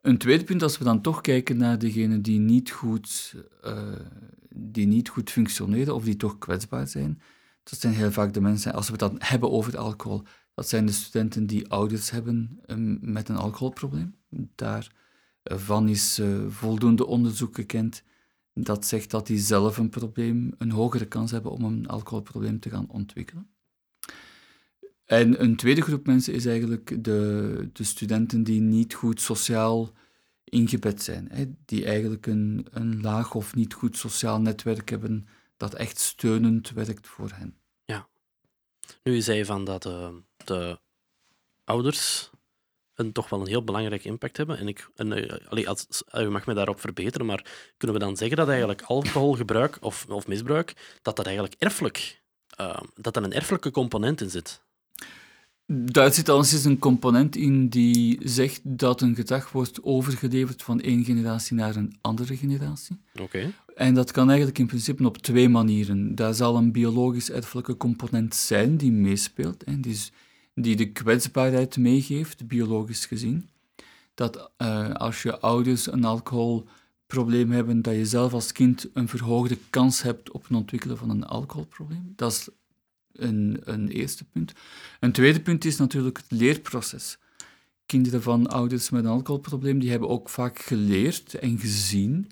Een 0.00 0.18
tweede 0.18 0.44
punt, 0.44 0.62
als 0.62 0.78
we 0.78 0.84
dan 0.84 1.00
toch 1.00 1.20
kijken 1.20 1.56
naar 1.56 1.78
degenen 1.78 2.22
die 2.22 2.38
niet 2.38 2.70
goed, 2.70 3.34
uh, 3.64 3.92
die 4.48 4.86
niet 4.86 5.08
goed 5.08 5.30
functioneren 5.30 5.94
of 5.94 6.04
die 6.04 6.16
toch 6.16 6.38
kwetsbaar 6.38 6.86
zijn, 6.86 7.20
dat 7.62 7.80
zijn 7.80 7.94
heel 7.94 8.12
vaak 8.12 8.32
de 8.32 8.40
mensen, 8.40 8.72
als 8.72 8.86
we 8.86 8.92
het 8.92 9.00
dan 9.00 9.16
hebben 9.18 9.50
over 9.50 9.78
alcohol, 9.78 10.22
dat 10.54 10.68
zijn 10.68 10.86
de 10.86 10.92
studenten 10.92 11.46
die 11.46 11.68
ouders 11.68 12.10
hebben 12.10 12.60
um, 12.66 12.98
met 13.00 13.28
een 13.28 13.36
alcoholprobleem. 13.36 14.14
Daarvan 14.54 15.88
is 15.88 16.18
uh, 16.18 16.48
voldoende 16.48 17.06
onderzoek 17.06 17.54
gekend 17.54 18.02
dat 18.54 18.86
zegt 18.86 19.10
dat 19.10 19.26
die 19.26 19.38
zelf 19.38 19.78
een 19.78 19.88
probleem, 19.88 20.54
een 20.58 20.70
hogere 20.70 21.06
kans 21.06 21.30
hebben 21.30 21.52
om 21.52 21.64
een 21.64 21.88
alcoholprobleem 21.88 22.60
te 22.60 22.70
gaan 22.70 22.90
ontwikkelen. 22.90 23.50
En 25.04 25.42
een 25.42 25.56
tweede 25.56 25.80
groep 25.80 26.06
mensen 26.06 26.34
is 26.34 26.46
eigenlijk 26.46 27.04
de, 27.04 27.70
de 27.72 27.84
studenten 27.84 28.42
die 28.42 28.60
niet 28.60 28.94
goed 28.94 29.20
sociaal 29.20 29.92
ingebed 30.44 31.02
zijn. 31.02 31.28
Hè, 31.30 31.44
die 31.64 31.84
eigenlijk 31.84 32.26
een, 32.26 32.66
een 32.70 33.00
laag 33.00 33.34
of 33.34 33.54
niet 33.54 33.74
goed 33.74 33.96
sociaal 33.96 34.40
netwerk 34.40 34.90
hebben 34.90 35.26
dat 35.56 35.74
echt 35.74 35.98
steunend 35.98 36.70
werkt 36.70 37.06
voor 37.06 37.30
hen. 37.34 37.56
Ja. 37.84 38.08
Nu 39.02 39.20
zei 39.20 39.38
je 39.38 39.44
van 39.44 39.64
dat 39.64 39.86
uh, 39.86 40.08
de 40.44 40.78
ouders 41.64 42.30
een, 43.04 43.12
toch 43.12 43.28
wel 43.28 43.40
een 43.40 43.46
heel 43.46 43.64
belangrijke 43.64 44.08
impact 44.08 44.36
hebben. 44.36 44.58
En, 44.58 44.68
ik, 44.68 44.88
en 44.94 45.18
uh, 45.18 45.32
allee, 45.48 45.68
als, 45.68 46.02
uh, 46.14 46.22
u 46.22 46.30
mag 46.30 46.46
me 46.46 46.54
daarop 46.54 46.80
verbeteren, 46.80 47.26
maar 47.26 47.44
kunnen 47.76 47.98
we 47.98 48.04
dan 48.04 48.16
zeggen 48.16 48.36
dat 48.36 48.48
eigenlijk 48.48 48.82
alcoholgebruik 48.82 49.78
of, 49.80 50.06
of 50.08 50.26
misbruik, 50.26 50.98
dat 51.02 51.16
dat 51.16 51.26
eigenlijk 51.26 51.56
erfelijk, 51.58 52.22
dat 52.94 53.16
er 53.16 53.22
een 53.22 53.32
erfelijke 53.32 53.70
component 53.70 54.20
in 54.20 54.30
zit? 54.30 54.62
Daar 55.66 56.12
zit 56.12 56.28
alleszins 56.28 56.64
een 56.64 56.78
component 56.78 57.36
in 57.36 57.68
die 57.68 58.20
zegt 58.24 58.60
dat 58.64 59.00
een 59.00 59.14
gedrag 59.14 59.52
wordt 59.52 59.82
overgeleverd 59.82 60.62
van 60.62 60.80
één 60.80 61.04
generatie 61.04 61.56
naar 61.56 61.76
een 61.76 61.96
andere 62.00 62.36
generatie. 62.36 63.00
Oké. 63.12 63.22
Okay. 63.22 63.52
En 63.74 63.94
dat 63.94 64.10
kan 64.10 64.28
eigenlijk 64.28 64.58
in 64.58 64.66
principe 64.66 65.06
op 65.06 65.18
twee 65.18 65.48
manieren. 65.48 66.14
Daar 66.14 66.34
zal 66.34 66.56
een 66.56 66.72
biologisch-erfelijke 66.72 67.76
component 67.76 68.34
zijn 68.34 68.76
die 68.76 68.92
meespeelt, 68.92 69.64
en 69.64 69.80
die, 69.80 69.98
die 70.54 70.76
de 70.76 70.92
kwetsbaarheid 70.92 71.76
meegeeft, 71.76 72.46
biologisch 72.46 73.06
gezien. 73.06 73.48
Dat 74.14 74.50
uh, 74.58 74.94
als 74.94 75.22
je 75.22 75.38
ouders 75.38 75.92
een 75.92 76.04
alcoholprobleem 76.04 77.50
hebben, 77.50 77.82
dat 77.82 77.94
je 77.94 78.06
zelf 78.06 78.32
als 78.32 78.52
kind 78.52 78.88
een 78.92 79.08
verhoogde 79.08 79.58
kans 79.70 80.02
hebt 80.02 80.30
op 80.30 80.42
het 80.42 80.56
ontwikkelen 80.56 80.98
van 80.98 81.10
een 81.10 81.24
alcoholprobleem. 81.24 82.12
Dat 82.16 82.32
is 82.32 82.48
een, 83.12 83.60
een 83.64 83.88
eerste 83.88 84.24
punt. 84.24 84.52
Een 85.00 85.12
tweede 85.12 85.40
punt 85.40 85.64
is 85.64 85.76
natuurlijk 85.76 86.16
het 86.16 86.30
leerproces. 86.30 87.18
Kinderen 87.86 88.22
van 88.22 88.46
ouders 88.46 88.90
met 88.90 89.04
een 89.04 89.10
alcoholprobleem 89.10 89.78
die 89.78 89.90
hebben 89.90 90.08
ook 90.08 90.28
vaak 90.28 90.58
geleerd 90.58 91.34
en 91.34 91.58
gezien 91.58 92.30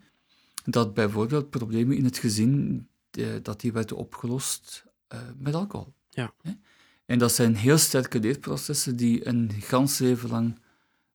dat 0.64 0.94
bijvoorbeeld 0.94 1.50
problemen 1.50 1.96
in 1.96 2.04
het 2.04 2.18
gezin 2.18 2.86
eh, 3.10 3.26
dat 3.42 3.60
die 3.60 3.72
werden 3.72 3.96
opgelost 3.96 4.84
uh, 5.12 5.20
met 5.38 5.54
alcohol. 5.54 5.92
Ja. 6.10 6.34
En 7.10 7.18
dat 7.18 7.32
zijn 7.32 7.56
heel 7.56 7.78
sterke 7.78 8.20
leerprocessen 8.20 8.96
die 8.96 9.26
een 9.26 9.50
gans 9.58 9.98
leven 9.98 10.30
lang 10.30 10.58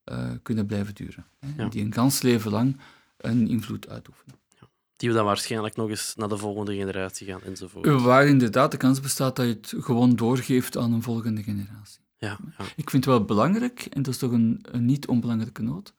uh, 0.05 0.31
kunnen 0.41 0.65
blijven 0.65 0.95
duren. 0.95 1.25
Ja. 1.57 1.67
Die 1.67 1.83
een 1.83 1.93
gans 1.93 2.21
leven 2.21 2.51
lang 2.51 2.77
een 3.17 3.47
invloed 3.47 3.89
uitoefenen. 3.89 4.35
Ja. 4.59 4.67
Die 4.95 5.09
we 5.09 5.15
dan 5.15 5.25
waarschijnlijk 5.25 5.75
nog 5.75 5.89
eens 5.89 6.15
naar 6.15 6.29
de 6.29 6.37
volgende 6.37 6.75
generatie 6.75 7.27
gaan 7.27 7.41
enzovoort. 7.41 8.01
Waar 8.01 8.27
inderdaad 8.27 8.71
de 8.71 8.77
kans 8.77 8.99
bestaat 8.99 9.35
dat 9.35 9.45
je 9.45 9.53
het 9.53 9.73
gewoon 9.85 10.15
doorgeeft 10.15 10.77
aan 10.77 10.93
een 10.93 11.01
volgende 11.01 11.43
generatie. 11.43 12.01
Ja, 12.17 12.37
ja. 12.57 12.65
Ik 12.75 12.89
vind 12.89 13.05
het 13.05 13.13
wel 13.13 13.25
belangrijk, 13.25 13.87
en 13.89 14.01
dat 14.01 14.13
is 14.13 14.19
toch 14.19 14.31
een, 14.31 14.65
een 14.71 14.85
niet 14.85 15.07
onbelangrijke 15.07 15.61
noot, 15.61 15.93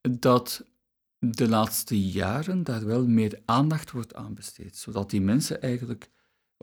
dat 0.00 0.64
de 1.18 1.48
laatste 1.48 2.00
jaren 2.00 2.64
daar 2.64 2.86
wel 2.86 3.06
meer 3.06 3.40
aandacht 3.44 3.90
wordt 3.90 4.14
aan 4.14 4.34
besteed. 4.34 4.76
Zodat 4.76 5.10
die 5.10 5.20
mensen 5.20 5.62
eigenlijk, 5.62 6.10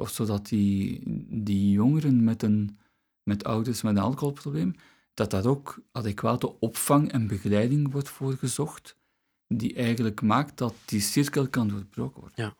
of 0.01 0.09
zodat 0.09 0.47
die, 0.47 1.01
die 1.27 1.71
jongeren 1.71 2.23
met, 2.23 2.43
een, 2.43 2.79
met 3.23 3.43
ouders 3.43 3.81
met 3.81 3.95
een 3.95 4.01
alcoholprobleem, 4.01 4.75
dat 5.13 5.31
daar 5.31 5.45
ook 5.45 5.79
adequate 5.91 6.59
opvang 6.59 7.11
en 7.11 7.27
begeleiding 7.27 7.91
wordt 7.91 8.09
voor 8.09 8.33
gezocht, 8.33 8.95
die 9.47 9.73
eigenlijk 9.73 10.21
maakt 10.21 10.57
dat 10.57 10.73
die 10.85 10.99
cirkel 11.01 11.47
kan 11.47 11.67
doorbroken 11.67 12.19
worden. 12.19 12.43
Ja. 12.43 12.55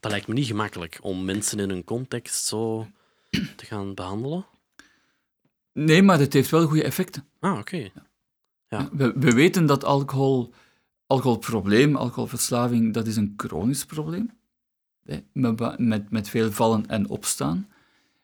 Dat 0.00 0.10
lijkt 0.10 0.26
me 0.26 0.34
niet 0.34 0.46
gemakkelijk 0.46 0.98
om 1.02 1.24
mensen 1.24 1.58
in 1.58 1.70
een 1.70 1.84
context 1.84 2.46
zo 2.46 2.86
te 3.30 3.64
gaan 3.66 3.94
behandelen. 3.94 4.46
Nee, 5.72 6.02
maar 6.02 6.18
het 6.18 6.32
heeft 6.32 6.50
wel 6.50 6.66
goede 6.66 6.84
effecten. 6.84 7.26
Ah, 7.38 7.58
oké. 7.58 7.90
Ja. 8.68 8.88
We, 8.92 9.12
we 9.16 9.32
weten 9.32 9.66
dat 9.66 9.84
alcohol, 9.84 10.54
alcoholprobleem, 11.06 11.96
alcoholverslaving, 11.96 12.94
dat 12.94 13.06
is 13.06 13.16
een 13.16 13.34
chronisch 13.36 13.84
probleem. 13.84 14.30
Met, 15.02 15.78
met, 15.78 16.10
met 16.10 16.28
veel 16.28 16.52
vallen 16.52 16.86
en 16.86 17.08
opstaan. 17.08 17.68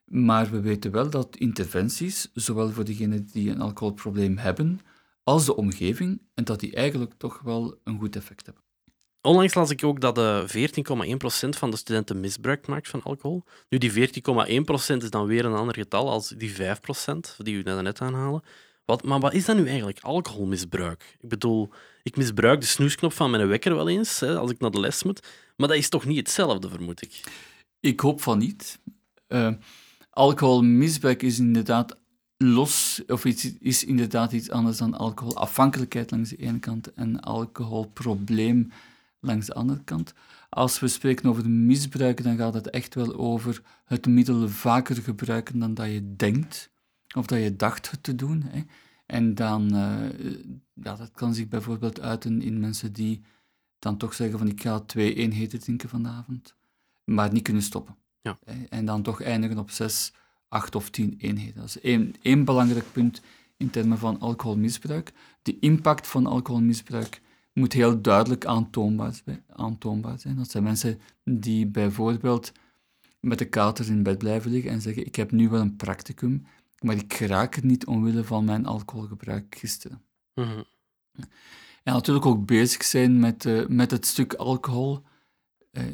Maar 0.05 0.51
we 0.51 0.61
weten 0.61 0.91
wel 0.91 1.11
dat 1.11 1.37
interventies, 1.37 2.31
zowel 2.35 2.71
voor 2.71 2.85
degenen 2.85 3.29
die 3.33 3.51
een 3.51 3.61
alcoholprobleem 3.61 4.38
hebben, 4.38 4.81
als 5.23 5.45
de 5.45 5.57
omgeving, 5.57 6.21
en 6.35 6.45
dat 6.45 6.61
die 6.61 6.75
eigenlijk 6.75 7.12
toch 7.17 7.41
wel 7.41 7.79
een 7.85 7.99
goed 7.99 8.17
effect 8.17 8.47
hebben. 8.47 8.62
Onlangs 9.21 9.55
las 9.55 9.71
ik 9.71 9.85
ook 9.85 10.01
dat 10.01 10.14
de 10.14 10.45
14,1% 11.47 11.49
van 11.49 11.71
de 11.71 11.77
studenten 11.77 12.21
misbruik 12.21 12.67
maakt 12.67 12.88
van 12.88 13.03
alcohol. 13.03 13.45
Nu, 13.69 13.79
die 13.79 14.09
14,1% 14.09 14.97
is 14.97 15.11
dan 15.11 15.27
weer 15.27 15.45
een 15.45 15.55
ander 15.55 15.75
getal 15.75 16.11
als 16.11 16.29
die 16.29 16.55
5% 16.55 16.57
die 17.38 17.55
u 17.55 17.62
net 17.62 18.01
aanhalen. 18.01 18.43
Wat, 18.85 19.03
maar 19.03 19.21
wat 19.21 19.35
is 19.35 19.45
dan 19.45 19.57
nu 19.57 19.67
eigenlijk 19.67 20.01
alcoholmisbruik? 20.01 21.17
Ik 21.21 21.29
bedoel, 21.29 21.69
ik 22.09 22.16
misbruik 22.16 22.61
de 22.61 22.66
snoesknop 22.66 23.12
van 23.12 23.31
mijn 23.31 23.49
wekker 23.49 23.75
wel 23.75 23.88
eens 23.88 24.21
hè, 24.21 24.38
als 24.38 24.51
ik 24.51 24.59
naar 24.59 24.71
de 24.71 24.81
les 24.81 25.03
moet, 25.03 25.27
maar 25.57 25.68
dat 25.68 25.77
is 25.77 25.88
toch 25.88 26.05
niet 26.05 26.16
hetzelfde, 26.16 26.68
vermoed 26.68 27.03
ik? 27.03 27.23
Ik 27.81 28.01
hoop 28.01 28.23
van 28.23 28.38
niet. 28.38 28.79
Uh, 29.29 29.53
alcoholmisbruik 30.11 31.23
is 31.23 31.38
inderdaad 31.38 31.97
los, 32.37 33.03
of 33.07 33.25
iets, 33.25 33.53
is 33.59 33.85
inderdaad 33.85 34.33
iets 34.33 34.51
anders 34.51 34.79
dan 34.79 34.94
alcoholafhankelijkheid 34.94 36.11
langs 36.11 36.31
de 36.31 36.37
ene 36.37 36.59
kant 36.59 36.92
en 36.92 37.21
alcoholprobleem 37.21 38.73
langs 39.21 39.47
de 39.47 39.55
andere 39.55 39.85
kant. 39.85 40.14
Als 40.49 40.81
we 40.81 40.88
spreken 40.88 41.29
over 41.29 41.51
misbruik, 41.51 42.23
dan 42.23 42.37
gaat 42.37 42.55
het 42.55 42.71
echt 42.71 42.94
wel 42.94 43.16
over 43.16 43.62
het 43.85 44.07
middel 44.07 44.49
vaker 44.49 44.97
gebruiken 44.97 45.59
dan 45.59 45.75
dat 45.75 45.87
je 45.87 46.14
denkt, 46.16 46.71
of 47.16 47.27
dat 47.27 47.42
je 47.42 47.57
dacht 47.57 47.90
het 47.90 48.03
te 48.03 48.14
doen. 48.14 48.42
Hè. 48.42 48.62
En 49.09 49.35
dan, 49.35 49.75
uh, 49.75 50.11
ja, 50.73 50.97
dat 50.97 51.11
kan 51.11 51.35
zich 51.35 51.49
bijvoorbeeld 51.49 52.01
uiten 52.01 52.42
in 52.42 52.61
mensen 52.61 52.92
die 52.92 53.23
dan 53.79 53.97
toch 53.97 54.14
zeggen 54.14 54.38
van 54.38 54.49
ik 54.49 54.61
ga 54.61 54.81
twee 54.81 55.14
eenheden 55.14 55.61
drinken 55.61 55.88
vanavond, 55.88 56.55
maar 57.05 57.33
niet 57.33 57.42
kunnen 57.42 57.62
stoppen. 57.62 57.97
Ja. 58.21 58.38
En 58.68 58.85
dan 58.85 59.03
toch 59.03 59.23
eindigen 59.23 59.59
op 59.59 59.71
zes, 59.71 60.12
acht 60.49 60.75
of 60.75 60.90
tien 60.90 61.14
eenheden. 61.18 61.55
Dat 61.55 61.64
is 61.64 61.81
één, 61.81 62.14
één 62.23 62.44
belangrijk 62.44 62.92
punt 62.92 63.21
in 63.57 63.71
termen 63.71 63.99
van 63.99 64.21
alcoholmisbruik. 64.21 65.12
De 65.42 65.59
impact 65.59 66.07
van 66.07 66.27
alcoholmisbruik 66.27 67.21
moet 67.53 67.73
heel 67.73 68.01
duidelijk 68.01 68.47
aantoonbaar, 68.47 69.21
aantoonbaar 69.47 70.18
zijn. 70.18 70.37
Dat 70.37 70.51
zijn 70.51 70.62
mensen 70.62 71.01
die 71.25 71.66
bijvoorbeeld 71.66 72.53
met 73.21 73.38
de 73.38 73.49
kater 73.49 73.88
in 73.88 74.03
bed 74.03 74.18
blijven 74.18 74.51
liggen 74.51 74.71
en 74.71 74.81
zeggen: 74.81 75.07
Ik 75.07 75.14
heb 75.14 75.31
nu 75.31 75.49
wel 75.49 75.61
een 75.61 75.77
practicum, 75.77 76.47
maar 76.81 76.97
ik 76.97 77.12
raak 77.12 77.55
het 77.55 77.64
niet 77.64 77.87
omwille 77.87 78.25
van 78.25 78.45
mijn 78.45 78.67
alcoholgebruik 78.67 79.57
gisteren. 79.59 80.03
Mhm. 80.35 80.62
En 81.83 81.95
natuurlijk 81.95 82.27
ook 82.27 82.47
bezig 82.47 82.83
zijn 82.85 83.21
met, 83.21 83.45
uh, 83.45 83.67
met 83.67 83.91
het 83.91 84.07
stuk 84.07 84.35
alcohol 84.35 85.03
eh, 85.71 85.85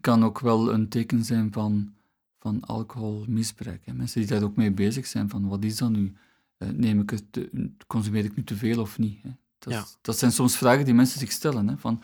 kan 0.00 0.24
ook 0.24 0.40
wel 0.40 0.72
een 0.72 0.88
teken 0.88 1.24
zijn 1.24 1.52
van, 1.52 1.94
van 2.38 2.60
alcoholmisbruik. 2.64 3.86
Hè. 3.86 3.92
Mensen 3.92 4.20
die 4.20 4.30
daar 4.30 4.42
ook 4.42 4.56
mee 4.56 4.70
bezig 4.70 5.06
zijn, 5.06 5.28
van 5.28 5.48
wat 5.48 5.64
is 5.64 5.76
dat 5.76 5.90
nu? 5.90 6.12
Uh, 6.58 6.68
neem 6.68 7.00
ik 7.00 7.10
het, 7.10 7.48
consumeer 7.86 8.24
ik 8.24 8.36
nu 8.36 8.44
te 8.44 8.56
veel 8.56 8.80
of 8.80 8.98
niet? 8.98 9.22
Hè? 9.22 9.30
Dat, 9.58 9.72
Ja. 9.72 9.84
dat 10.00 10.18
zijn 10.18 10.32
soms 10.32 10.56
vragen 10.56 10.84
die 10.84 10.94
mensen 10.94 11.18
zich 11.20 11.32
stellen. 11.32 11.68
Hè? 11.68 11.78
Van, 11.78 12.02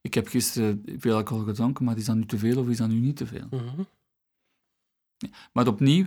ik 0.00 0.14
heb 0.14 0.28
gisteren 0.28 0.82
veel 0.98 1.16
alcohol 1.16 1.44
gedronken, 1.44 1.84
maar 1.84 1.96
is 1.96 2.04
dat 2.04 2.16
nu 2.16 2.26
te 2.26 2.38
veel 2.38 2.58
of 2.60 2.68
is 2.68 2.76
dat 2.76 2.88
nu 2.88 2.98
niet 2.98 3.16
te 3.16 3.26
veel? 3.26 3.46
Mhm. 3.50 3.82
Maar 5.52 5.66
opnieuw, 5.66 6.06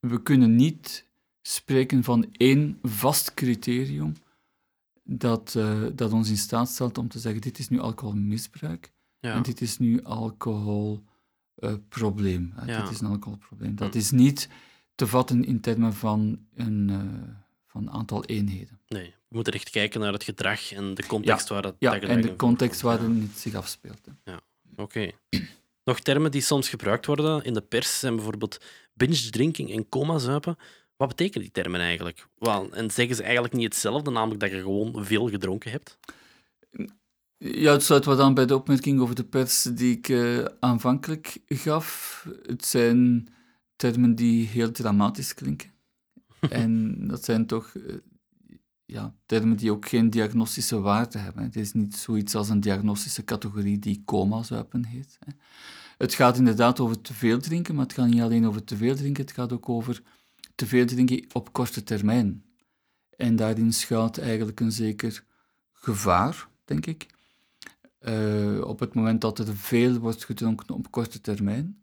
we 0.00 0.22
kunnen 0.22 0.54
niet 0.56 1.06
spreken 1.42 2.04
van 2.04 2.26
één 2.32 2.78
vast 2.82 3.34
criterium 3.34 4.14
dat, 5.02 5.54
eh, 5.56 5.82
dat 5.94 6.12
ons 6.12 6.28
in 6.28 6.36
staat 6.36 6.68
stelt 6.68 6.98
om 6.98 7.08
te 7.08 7.18
zeggen: 7.18 7.40
dit 7.40 7.58
is 7.58 7.68
nu 7.68 7.80
alcoholmisbruik 7.80 8.92
Ja. 9.20 9.34
en 9.34 9.42
dit 9.42 9.60
is 9.60 9.78
nu 9.78 10.02
alcoholprobleem. 10.02 12.52
Uh, 12.58 12.66
Ja. 12.66 12.82
Dit 12.82 12.90
is 12.90 13.00
een 13.00 13.06
alcoholprobleem. 13.06 13.74
Dat 13.76 13.92
Hm. 13.92 13.98
is 13.98 14.10
niet 14.10 14.48
te 14.94 15.06
vatten 15.06 15.44
in 15.44 15.60
termen 15.60 15.94
van 15.94 16.46
een 16.54 16.90
eh, 16.90 17.00
van 17.66 17.90
aantal 17.90 18.24
eenheden. 18.24 18.80
Nee, 18.88 19.14
we 19.28 19.34
moeten 19.36 19.52
echt 19.52 19.70
kijken 19.70 20.00
naar 20.00 20.12
het 20.12 20.24
gedrag 20.24 20.72
en 20.72 20.94
de 20.94 21.06
context 21.06 21.48
waar 21.48 21.62
dat, 21.62 21.76
Ja, 21.78 21.90
dat 21.98 22.10
en 22.10 22.20
de 22.22 22.36
context 22.36 22.80
waarin 22.80 23.20
het 23.22 23.38
zich 23.38 23.54
afspeelt. 23.54 24.00
hè. 24.24 24.34
Oké. 24.76 25.10
Nog 25.84 26.00
termen 26.00 26.30
die 26.30 26.40
soms 26.40 26.68
gebruikt 26.68 27.06
worden 27.06 27.44
in 27.44 27.54
de 27.54 27.60
pers 27.60 27.98
zijn 27.98 28.14
bijvoorbeeld 28.14 28.58
binge 29.00 29.30
drinking 29.30 29.72
en 29.72 29.88
coma 29.88 30.18
zuipen. 30.18 30.56
Wat 30.96 31.08
betekenen 31.08 31.42
die 31.42 31.62
termen 31.62 31.80
eigenlijk? 31.80 32.26
Wel, 32.38 32.72
en 32.72 32.90
zeggen 32.90 33.16
ze 33.16 33.22
eigenlijk 33.22 33.54
niet 33.54 33.64
hetzelfde, 33.64 34.10
namelijk 34.10 34.40
dat 34.40 34.50
je 34.50 34.60
gewoon 34.60 35.04
veel 35.04 35.28
gedronken 35.28 35.70
hebt? 35.70 35.98
Ja, 37.36 37.72
het 37.72 37.82
sluit 37.82 38.04
wat 38.04 38.20
aan 38.20 38.34
bij 38.34 38.46
de 38.46 38.54
opmerking 38.54 39.00
over 39.00 39.14
de 39.14 39.24
pers 39.24 39.62
die 39.62 39.96
ik 39.96 40.08
eh, 40.08 40.44
aanvankelijk 40.60 41.38
gaf. 41.46 42.26
Het 42.42 42.64
zijn 42.64 43.28
termen 43.76 44.14
die 44.14 44.46
heel 44.46 44.70
dramatisch 44.70 45.34
klinken. 45.34 45.70
en 46.62 46.96
dat 47.08 47.24
zijn 47.24 47.46
toch 47.46 47.74
eh, 47.74 47.94
ja, 48.84 49.14
termen 49.26 49.56
die 49.56 49.70
ook 49.70 49.88
geen 49.88 50.10
diagnostische 50.10 50.80
waarde 50.80 51.18
hebben. 51.18 51.42
Het 51.42 51.56
is 51.56 51.72
niet 51.72 51.96
zoiets 51.96 52.34
als 52.34 52.48
een 52.48 52.60
diagnostische 52.60 53.24
categorie 53.24 53.78
die 53.78 54.02
coma-zuipen 54.04 54.84
heet. 54.84 55.18
hè. 55.20 55.32
Het 56.00 56.14
gaat 56.14 56.38
inderdaad 56.38 56.80
over 56.80 57.00
te 57.00 57.14
veel 57.14 57.40
drinken, 57.40 57.74
maar 57.74 57.84
het 57.84 57.92
gaat 57.92 58.08
niet 58.08 58.20
alleen 58.20 58.46
over 58.46 58.64
te 58.64 58.76
veel 58.76 58.94
drinken, 58.94 59.24
het 59.24 59.32
gaat 59.32 59.52
ook 59.52 59.68
over 59.68 60.02
te 60.54 60.66
veel 60.66 60.86
drinken 60.86 61.24
op 61.32 61.52
korte 61.52 61.82
termijn. 61.82 62.44
En 63.16 63.36
daarin 63.36 63.72
schuilt 63.72 64.18
eigenlijk 64.18 64.60
een 64.60 64.72
zeker 64.72 65.24
gevaar, 65.72 66.48
denk 66.64 66.86
ik. 66.86 67.06
Eh, 67.98 68.60
op 68.64 68.78
het 68.80 68.94
moment 68.94 69.20
dat 69.20 69.38
er 69.38 69.56
veel 69.56 69.98
wordt 69.98 70.24
gedronken 70.24 70.74
op 70.74 70.90
korte 70.90 71.20
termijn, 71.20 71.82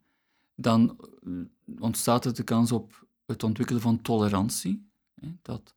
dan 0.55 0.97
eh, 1.23 1.31
ontstaat 1.79 2.25
er 2.25 2.33
de 2.33 2.43
kans 2.43 2.71
op 2.71 3.05
het 3.25 3.43
ontwikkelen 3.43 3.81
van 3.81 4.01
tolerantie. 4.01 4.89
Hè, 5.13 5.27
dat 5.41 5.75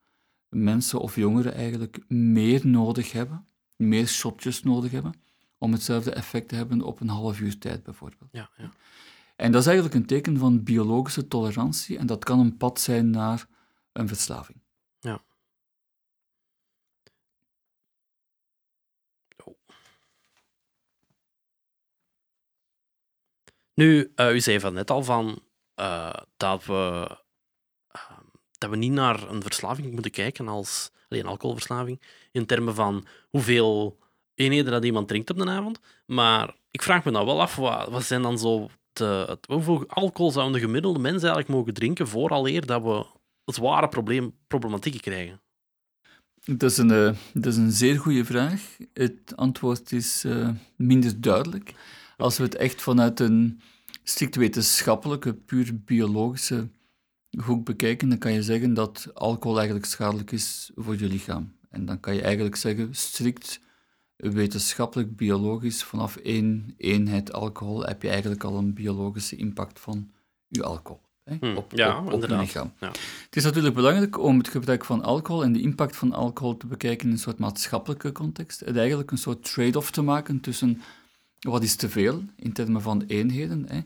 mensen 0.48 1.00
of 1.00 1.16
jongeren 1.16 1.54
eigenlijk 1.54 2.04
meer 2.08 2.66
nodig 2.66 3.12
hebben, 3.12 3.46
meer 3.76 4.06
shotjes 4.06 4.62
nodig 4.62 4.90
hebben, 4.90 5.14
om 5.60 5.72
hetzelfde 5.72 6.12
effect 6.12 6.48
te 6.48 6.54
hebben 6.54 6.82
op 6.82 7.00
een 7.00 7.08
half 7.08 7.40
uur 7.40 7.58
tijd 7.58 7.82
bijvoorbeeld. 7.82 8.30
Ja, 8.32 8.50
ja. 8.56 8.70
En 9.36 9.52
dat 9.52 9.60
is 9.60 9.66
eigenlijk 9.66 9.96
een 9.96 10.06
teken 10.06 10.38
van 10.38 10.62
biologische 10.62 11.28
tolerantie 11.28 11.98
en 11.98 12.06
dat 12.06 12.24
kan 12.24 12.38
een 12.38 12.56
pad 12.56 12.80
zijn 12.80 13.10
naar 13.10 13.46
een 13.92 14.08
verslaving. 14.08 14.60
Nu, 23.80 24.12
eh, 24.14 24.32
u 24.32 24.40
zei 24.40 24.60
van 24.60 24.72
net 24.72 24.90
al 24.90 25.02
van, 25.02 25.42
eh, 25.74 26.12
dat, 26.36 26.64
we, 26.64 27.06
eh, 27.88 28.18
dat 28.58 28.70
we 28.70 28.76
niet 28.76 28.92
naar 28.92 29.28
een 29.28 29.42
verslaving 29.42 29.92
moeten 29.92 30.10
kijken 30.10 30.48
als 30.48 30.90
alleen 31.08 31.26
alcoholverslaving, 31.26 32.00
in 32.32 32.46
termen 32.46 32.74
van 32.74 33.06
hoeveel 33.28 33.98
eenheden 34.40 34.72
dat 34.72 34.84
iemand 34.84 35.08
drinkt 35.08 35.30
op 35.30 35.38
de 35.38 35.50
avond. 35.50 35.80
Maar 36.06 36.54
ik 36.70 36.82
vraag 36.82 37.04
me 37.04 37.10
nou 37.10 37.26
wel 37.26 37.40
af, 37.40 37.56
wat, 37.56 37.88
wat 37.88 38.04
zijn 38.04 38.22
dan 38.22 38.38
zo 38.38 38.68
de, 38.92 39.38
hoeveel 39.46 39.84
alcohol 39.88 40.30
zou 40.30 40.52
een 40.52 40.60
gemiddelde 40.60 40.98
mens 40.98 41.22
eigenlijk 41.22 41.48
mogen 41.48 41.74
drinken 41.74 42.08
vooraleer 42.08 42.66
dat 42.66 42.82
we 42.82 43.06
zware 43.44 43.88
probleem, 43.88 44.34
problematieken 44.46 45.00
krijgen? 45.00 45.40
Dat 46.44 46.70
is 46.70 46.76
een, 46.76 46.90
eh, 46.90 47.12
dat 47.32 47.52
is 47.52 47.56
een 47.56 47.72
zeer 47.72 47.98
goede 47.98 48.24
vraag. 48.24 48.76
Het 48.92 49.36
antwoord 49.36 49.92
is 49.92 50.24
eh, 50.24 50.48
minder 50.76 51.20
duidelijk. 51.20 51.74
Als 52.16 52.36
we 52.38 52.42
het 52.42 52.54
echt 52.54 52.82
vanuit 52.82 53.20
een 53.20 53.60
strikt 54.02 54.36
wetenschappelijke, 54.36 55.34
puur 55.34 55.70
biologische 55.84 56.68
hoek 57.44 57.64
bekijken, 57.64 58.08
dan 58.08 58.18
kan 58.18 58.32
je 58.32 58.42
zeggen 58.42 58.74
dat 58.74 59.10
alcohol 59.14 59.56
eigenlijk 59.56 59.86
schadelijk 59.86 60.30
is 60.32 60.70
voor 60.74 60.98
je 60.98 61.06
lichaam. 61.06 61.52
En 61.70 61.84
dan 61.84 62.00
kan 62.00 62.14
je 62.14 62.22
eigenlijk 62.22 62.56
zeggen, 62.56 62.94
strikt 62.94 63.60
wetenschappelijk, 64.20 65.16
biologisch, 65.16 65.82
vanaf 65.82 66.16
één 66.16 66.74
eenheid 66.76 67.32
alcohol 67.32 67.82
heb 67.82 68.02
je 68.02 68.08
eigenlijk 68.08 68.44
al 68.44 68.56
een 68.56 68.74
biologische 68.74 69.36
impact 69.36 69.80
van 69.80 70.10
je 70.48 70.62
alcohol. 70.62 71.00
Hè, 71.24 71.36
Hm, 71.40 71.56
op, 71.56 71.72
ja, 71.74 71.98
op, 72.04 72.12
op 72.12 72.22
je 72.22 72.36
lichaam. 72.36 72.72
Ja. 72.80 72.88
Het 73.24 73.36
is 73.36 73.44
natuurlijk 73.44 73.74
belangrijk 73.74 74.18
om 74.18 74.38
het 74.38 74.48
gebruik 74.48 74.84
van 74.84 75.02
alcohol 75.02 75.44
en 75.44 75.52
de 75.52 75.60
impact 75.60 75.96
van 75.96 76.12
alcohol 76.12 76.56
te 76.56 76.66
bekijken 76.66 77.06
in 77.06 77.12
een 77.12 77.18
soort 77.18 77.38
maatschappelijke 77.38 78.12
context. 78.12 78.60
En 78.60 78.76
eigenlijk 78.76 79.10
een 79.10 79.18
soort 79.18 79.52
trade-off 79.52 79.90
te 79.90 80.02
maken 80.02 80.40
tussen 80.40 80.82
wat 81.40 81.62
is 81.62 81.76
te 81.76 81.88
veel 81.88 82.22
in 82.36 82.52
termen 82.52 82.82
van 82.82 83.04
eenheden 83.06 83.64
hè, 83.68 83.80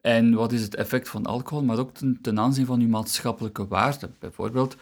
en 0.00 0.34
wat 0.34 0.52
is 0.52 0.62
het 0.62 0.74
effect 0.74 1.08
van 1.08 1.26
alcohol, 1.26 1.64
maar 1.64 1.78
ook 1.78 1.94
ten, 1.94 2.18
ten 2.22 2.38
aanzien 2.38 2.66
van 2.66 2.80
uw 2.80 2.88
maatschappelijke 2.88 3.66
waarde. 3.66 4.10
Bijvoorbeeld, 4.18 4.76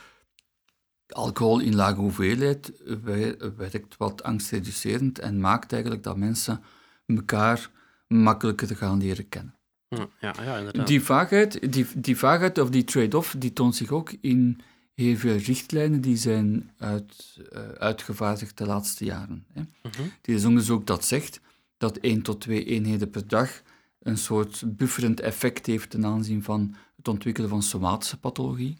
alcohol 1.09 1.61
in 1.61 1.75
lage 1.75 2.01
hoeveelheid 2.01 2.73
wer- 3.03 3.57
werkt 3.57 3.97
wat 3.97 4.23
angstreducerend 4.23 5.19
en 5.19 5.41
maakt 5.41 5.73
eigenlijk 5.73 6.03
dat 6.03 6.17
mensen 6.17 6.63
elkaar 7.07 7.71
makkelijker 8.07 8.77
gaan 8.77 8.99
leren 8.99 9.29
kennen. 9.29 9.55
Ja, 9.89 10.07
ja, 10.21 10.35
ja 10.43 10.57
inderdaad. 10.57 10.87
Die 10.87 11.03
vaagheid, 11.03 11.73
die, 11.73 11.87
die 11.97 12.17
vaagheid 12.19 12.59
of 12.59 12.71
die 12.71 12.85
trade-off, 12.85 13.35
die 13.39 13.53
toont 13.53 13.77
zich 13.77 13.91
ook 13.91 14.13
in 14.21 14.61
heel 14.95 15.17
veel 15.17 15.37
richtlijnen 15.37 16.01
die 16.01 16.17
zijn 16.17 16.71
uit, 16.79 17.39
uh, 17.53 17.69
uitgevaardigd 17.69 18.59
de 18.59 18.67
laatste 18.67 19.05
jaren. 19.05 19.45
Hè. 19.53 19.61
Mhm. 19.61 20.03
Die 20.21 20.35
is 20.35 20.45
onderzoek 20.45 20.87
dat 20.87 21.05
zegt 21.05 21.41
dat 21.77 21.97
1 21.97 22.23
tot 22.23 22.41
2 22.41 22.65
eenheden 22.65 23.11
per 23.11 23.29
dag 23.29 23.63
een 24.03 24.19
soort 24.19 24.63
bufferend 24.67 25.21
effect 25.21 25.67
heeft 25.67 25.91
ten 25.91 26.07
aanzien 26.07 26.43
van 26.43 26.75
het 26.97 27.09
ontwikkelen 27.09 27.49
van 27.49 27.63
somatische 27.63 28.19
pathologie. 28.19 28.79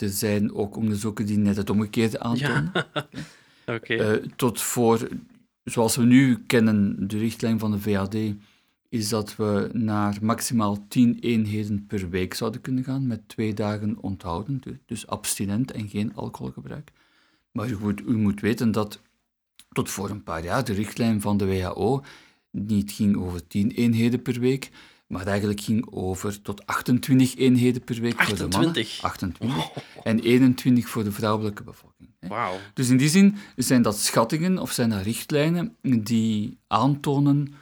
Er 0.00 0.08
zijn 0.08 0.54
ook 0.54 0.76
onderzoeken 0.76 1.26
die 1.26 1.38
net 1.38 1.56
het 1.56 1.70
omgekeerde 1.70 2.20
aantonen. 2.20 2.72
Eh, 3.82 4.12
tot 4.36 4.60
voor, 4.60 5.08
zoals 5.64 5.96
we 5.96 6.04
nu 6.04 6.38
kennen, 6.46 7.08
de 7.08 7.18
richtlijn 7.18 7.58
van 7.58 7.70
de 7.70 7.78
VAD, 7.80 8.16
is 8.88 9.08
dat 9.08 9.36
we 9.36 9.70
naar 9.72 10.18
maximaal 10.20 10.86
10 10.88 11.18
eenheden 11.20 11.86
per 11.86 12.10
week 12.10 12.34
zouden 12.34 12.60
kunnen 12.60 12.84
gaan, 12.84 13.06
met 13.06 13.28
twee 13.28 13.54
dagen 13.54 13.96
onthouden, 14.00 14.60
dus- 14.60 14.76
dus 14.86 15.06
abstinent 15.06 15.72
en 15.72 15.88
geen 15.88 16.14
alcoholgebruik. 16.14 16.92
Maar 17.52 17.70
u 17.70 17.76
moet, 17.80 18.00
u 18.00 18.16
moet 18.16 18.40
weten 18.40 18.72
dat 18.72 19.00
tot 19.72 19.90
voor 19.90 20.10
een 20.10 20.22
paar 20.22 20.44
jaar 20.44 20.64
de 20.64 20.72
richtlijn 20.72 21.20
van 21.20 21.36
de 21.36 21.46
WHO 21.46 22.04
niet 22.50 22.92
ging 22.92 23.16
over 23.16 23.46
10 23.46 23.70
eenheden 23.70 24.22
per 24.22 24.40
week, 24.40 24.70
maar 25.08 25.26
eigenlijk 25.26 25.60
ging 25.60 25.86
over 25.90 26.42
tot 26.42 26.66
28 26.66 27.36
eenheden 27.36 27.84
per 27.84 28.00
week 28.00 28.22
voor 28.22 28.36
de 28.36 28.48
mannen. 28.48 28.68
28? 28.68 29.02
28. 29.02 29.70
En 30.02 30.18
21 30.20 30.88
voor 30.88 31.04
de 31.04 31.12
vrouwelijke 31.12 31.62
bevolking. 31.62 32.10
Wauw. 32.20 32.56
Dus 32.74 32.88
in 32.88 32.96
die 32.96 33.08
zin 33.08 33.36
zijn 33.56 33.82
dat 33.82 33.98
schattingen 33.98 34.58
of 34.58 34.72
zijn 34.72 34.90
dat 34.90 35.02
richtlijnen 35.02 35.76
die 35.82 36.58
aantonen 36.66 37.54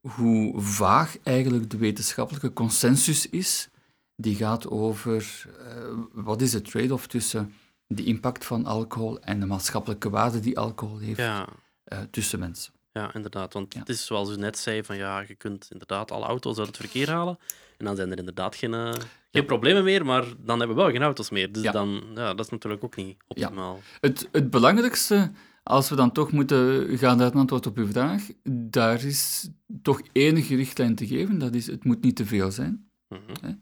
hoe 0.00 0.60
vaag 0.60 1.16
eigenlijk 1.22 1.70
de 1.70 1.76
wetenschappelijke 1.76 2.52
consensus 2.52 3.28
is, 3.28 3.68
die 4.16 4.34
gaat 4.36 4.68
over 4.68 5.44
eh, 5.66 5.74
wat 6.12 6.42
is 6.42 6.50
de 6.50 6.62
trade-off 6.62 7.06
tussen 7.06 7.52
de 7.86 8.04
impact 8.04 8.44
van 8.44 8.66
alcohol 8.66 9.20
en 9.20 9.40
de 9.40 9.46
maatschappelijke 9.46 10.10
waarde 10.10 10.40
die 10.40 10.58
alcohol 10.58 10.98
heeft 10.98 11.18
Ja. 11.18 11.48
eh, 11.84 11.98
tussen 12.10 12.38
mensen. 12.38 12.72
Ja, 12.98 13.14
inderdaad. 13.14 13.52
Want 13.52 13.74
Ja. 13.74 13.80
het 13.80 13.88
is 13.88 14.06
zoals 14.06 14.30
u 14.30 14.36
net 14.36 14.58
zei, 14.58 14.84
van 14.84 14.96
ja, 14.96 15.20
je 15.28 15.34
kunt 15.34 15.68
inderdaad 15.70 16.10
alle 16.10 16.24
auto's 16.26 16.58
uit 16.58 16.66
het 16.66 16.76
verkeer 16.76 17.10
halen. 17.10 17.38
En 17.76 17.84
dan 17.84 17.96
zijn 17.96 18.10
er 18.10 18.18
inderdaad 18.18 18.56
geen, 18.56 18.74
eh, 18.74 18.92
geen 19.32 19.44
problemen 19.44 19.84
meer, 19.84 20.04
maar 20.04 20.24
dan 20.44 20.58
hebben 20.58 20.76
we 20.76 20.82
wel 20.82 20.90
geen 20.92 21.02
auto's 21.02 21.30
meer. 21.30 21.52
Dus 21.52 21.62
Ja. 21.62 21.72
dan, 21.72 22.02
ja, 22.14 22.34
dat 22.34 22.44
is 22.44 22.50
natuurlijk 22.50 22.84
ook 22.84 22.96
niet 22.96 23.16
optimaal. 23.26 23.80
Het, 24.00 24.28
het 24.32 24.50
belangrijkste, 24.50 25.30
als 25.62 25.88
we 25.88 25.96
dan 25.96 26.12
toch 26.12 26.32
moeten 26.32 26.98
gaan 26.98 27.22
uit 27.22 27.34
antwoord 27.34 27.66
op 27.66 27.76
uw 27.76 27.86
vraag, 27.86 28.22
daar 28.50 29.04
is 29.04 29.48
toch 29.82 30.00
enige 30.12 30.56
richtlijn 30.56 30.94
te 30.94 31.06
geven. 31.06 31.38
Dat 31.38 31.54
is, 31.54 31.66
het 31.66 31.84
moet 31.84 32.02
niet 32.02 32.16
te 32.16 32.26
veel 32.26 32.50
zijn. 32.50 32.90
Mhm. 33.08 33.54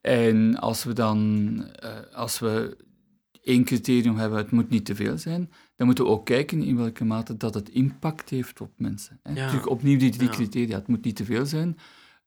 En 0.00 0.56
als 0.58 0.84
we 0.84 0.92
dan, 0.92 1.18
eh, 1.74 1.90
als 2.14 2.38
we 2.38 2.76
één 3.48 3.64
criterium 3.64 4.16
hebben, 4.16 4.38
het 4.38 4.50
moet 4.50 4.68
niet 4.68 4.84
te 4.84 4.94
veel 4.94 5.18
zijn, 5.18 5.50
dan 5.76 5.86
moeten 5.86 6.04
we 6.04 6.10
ook 6.10 6.24
kijken 6.26 6.62
in 6.62 6.76
welke 6.76 7.04
mate 7.04 7.36
dat 7.36 7.54
het 7.54 7.68
impact 7.68 8.30
heeft 8.30 8.60
op 8.60 8.72
mensen. 8.76 9.20
Hè. 9.22 9.32
Ja. 9.32 9.48
Terug 9.48 9.66
opnieuw 9.66 9.98
die 9.98 10.10
drie 10.10 10.28
Ja. 10.28 10.34
criteria. 10.34 10.76
Het 10.78 10.86
moet 10.86 11.04
niet 11.04 11.16
te 11.16 11.24
veel 11.24 11.46
zijn. 11.46 11.78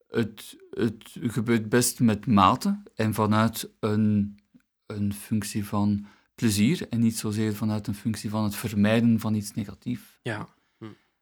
Het, 0.09 0.57
het 0.69 1.17
gebeurt 1.21 1.69
best 1.69 1.99
met 1.99 2.25
mate 2.25 2.81
en 2.95 3.13
vanuit 3.13 3.69
een, 3.79 4.39
een 4.85 5.13
functie 5.13 5.65
van 5.65 6.05
plezier 6.35 6.87
en 6.89 6.99
niet 6.99 7.17
zozeer 7.17 7.55
vanuit 7.55 7.87
een 7.87 7.95
functie 7.95 8.29
van 8.29 8.43
het 8.43 8.55
vermijden 8.55 9.19
van 9.19 9.33
iets 9.35 9.53
negatiefs. 9.53 10.19
Ja. 10.21 10.47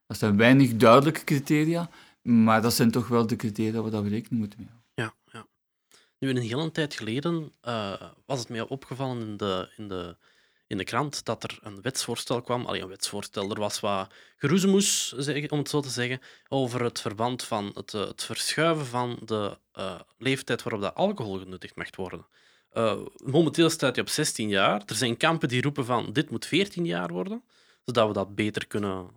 Dat 0.07 0.17
zijn 0.17 0.37
weinig 0.37 0.75
duidelijke 0.75 1.23
criteria, 1.23 1.89
maar 2.21 2.61
dat 2.61 2.73
zijn 2.73 2.91
toch 2.91 3.07
wel 3.07 3.27
de 3.27 3.35
criteria 3.35 3.81
waar 3.81 4.03
we 4.03 4.09
rekening 4.09 4.39
moeten 4.39 4.59
mee 4.59 4.67
houden. 4.67 4.78
Nu, 6.19 6.29
een 6.29 6.37
hele 6.37 6.71
tijd 6.71 6.93
geleden 6.93 7.51
eh, 7.61 8.01
was 8.25 8.39
het 8.39 8.49
mij 8.49 8.61
opgevallen 8.61 9.21
in 9.21 9.37
de, 9.37 9.69
in, 9.77 9.87
de, 9.87 10.17
in 10.67 10.77
de 10.77 10.83
krant 10.83 11.25
dat 11.25 11.43
er 11.43 11.59
een 11.61 11.81
wetsvoorstel 11.81 12.41
kwam. 12.41 12.65
Alleen 12.65 12.81
een 12.81 12.87
wetsvoorstel, 12.87 13.49
er 13.49 13.59
was 13.59 13.79
wat 13.79 14.13
geroezemoes, 14.37 15.13
om 15.47 15.57
het 15.57 15.69
zo 15.69 15.79
te 15.79 15.89
zeggen, 15.89 16.21
over 16.47 16.83
het 16.83 17.01
verband 17.01 17.43
van 17.43 17.71
het, 17.73 17.93
eh, 17.93 18.07
het 18.07 18.23
verschuiven 18.23 18.85
van 18.85 19.19
de 19.25 19.57
eh, 19.71 19.99
leeftijd 20.17 20.63
waarop 20.63 20.81
dat 20.81 20.95
alcohol 20.95 21.39
genuttigd 21.39 21.75
mag 21.75 21.95
worden. 21.95 22.25
Momenteel 23.23 23.69
staat 23.69 23.95
hij 23.95 24.03
op 24.03 24.09
16 24.09 24.49
jaar. 24.49 24.83
Er 24.85 24.95
zijn 24.95 25.17
kampen 25.17 25.47
die 25.47 25.61
roepen 25.61 25.85
van 25.85 26.13
dit 26.13 26.29
moet 26.29 26.45
14 26.45 26.85
jaar 26.85 27.11
worden, 27.11 27.43
zodat 27.85 28.07
we 28.07 28.13
dat 28.13 28.35
beter 28.35 28.67
kunnen 28.67 29.07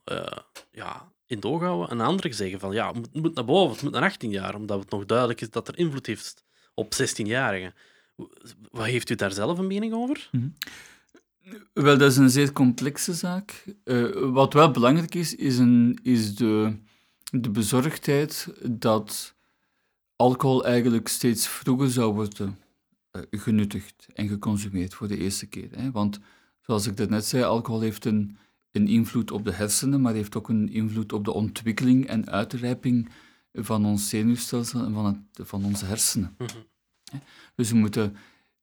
ja, 0.71 1.13
in 1.27 1.37
het 1.37 1.45
oog 1.45 1.61
houden. 1.61 1.89
En 1.89 2.01
anderen 2.01 2.35
zeggen 2.35 2.61
van 2.61 2.73
ja, 2.73 2.93
het 2.93 3.15
moet 3.15 3.35
naar 3.35 3.45
boven, 3.45 3.73
het 3.73 3.83
moet 3.83 3.93
naar 3.93 4.03
18 4.03 4.31
jaar, 4.31 4.55
omdat 4.55 4.81
het 4.81 4.91
nog 4.91 5.07
duidelijk 5.07 5.41
is 5.41 5.51
dat 5.51 5.69
er 5.69 5.79
invloed 5.79 6.07
heeft 6.07 6.45
op 6.75 6.95
16-jarigen. 6.95 7.75
Wat 8.71 8.87
heeft 8.87 9.11
u 9.11 9.15
daar 9.15 9.33
zelf 9.33 9.59
een 9.59 9.67
mening 9.67 9.93
over? 9.93 10.31
Wel, 11.73 11.99
dat 11.99 12.11
is 12.11 12.17
een 12.17 12.31
zeer 12.31 12.53
complexe 12.53 13.15
zaak. 13.15 13.65
Eh, 13.85 14.11
wat 14.13 14.53
wel 14.53 14.71
belangrijk 14.71 15.15
is, 15.15 15.35
is, 15.35 15.59
een, 15.59 15.99
is 16.03 16.35
de, 16.35 16.77
de 17.31 17.51
bezorgdheid 17.51 18.49
dat 18.71 19.35
alcohol 20.17 20.65
eigenlijk 20.65 21.09
steeds 21.09 21.49
vroeger 21.49 21.91
zou 21.91 22.15
worden 22.15 22.59
eh, 23.11 23.23
genuttigd 23.31 24.07
en 24.15 24.29
geconsumeerd 24.29 24.95
voor 24.95 25.09
de 25.09 25.19
eerste 25.19 25.47
keer. 25.47 25.69
Hè? 25.71 25.91
Want 25.91 26.21
zoals 26.61 26.87
ik 26.87 26.97
daarnet 26.97 27.25
zei, 27.25 27.43
alcohol 27.43 27.81
heeft 27.81 28.05
een, 28.05 28.37
een 28.73 28.89
invloed 28.89 29.31
op 29.31 29.45
de 29.45 29.53
hersenen, 29.53 30.01
maar 30.01 30.15
heeft 30.15 30.37
ook 30.37 30.49
een 30.49 30.69
invloed 30.73 31.13
op 31.13 31.25
de 31.25 31.33
ontwikkeling 31.33 32.07
en 32.07 32.31
uitrijping 32.31 33.09
van 33.53 33.87
ons 33.87 34.09
zenuwstelsel 34.09 34.85
en 34.85 34.93
van, 34.93 35.05
het, 35.05 35.49
van 35.49 35.65
onze 35.65 35.85
hersenen. 35.85 36.35
Mhm. 36.39 36.51
Dus 37.55 37.71
we 37.71 37.77
moeten 37.77 38.17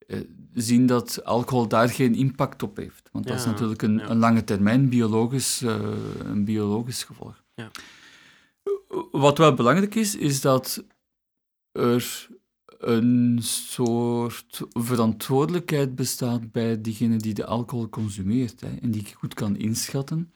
eh, 0.08 0.20
zien 0.54 0.86
dat 0.86 1.26
alcohol 1.26 1.68
daar 1.68 1.90
geen 1.90 2.16
impact 2.16 2.64
op 2.64 2.78
heeft. 2.78 3.10
Want 3.12 3.28
dat 3.28 3.40
is 3.40 3.46
natuurlijk 3.46 3.82
een, 3.82 3.98
ja. 3.98 4.10
een 4.10 4.18
lange 4.18 4.44
termijn 4.44 4.90
biologisch, 4.90 5.62
eh, 5.62 5.80
een 6.24 6.46
biologisch 6.46 7.04
gevolg. 7.04 7.44
Ja. 7.56 7.72
Wat 9.12 9.38
wel 9.38 9.54
belangrijk 9.54 9.96
is, 9.96 10.16
is 10.16 10.42
dat 10.42 10.84
er 11.72 12.28
een 12.80 13.40
soort 13.42 14.62
verantwoordelijkheid 14.70 15.96
bestaat 15.96 16.52
bij 16.52 16.82
diegene 16.82 17.18
die 17.18 17.34
de 17.34 17.46
alcohol 17.46 17.90
consumeert. 17.90 18.62
Hè, 18.62 18.76
en 18.82 18.92
die 18.92 19.14
goed 19.16 19.34
kan 19.34 19.58
inschatten 19.58 20.32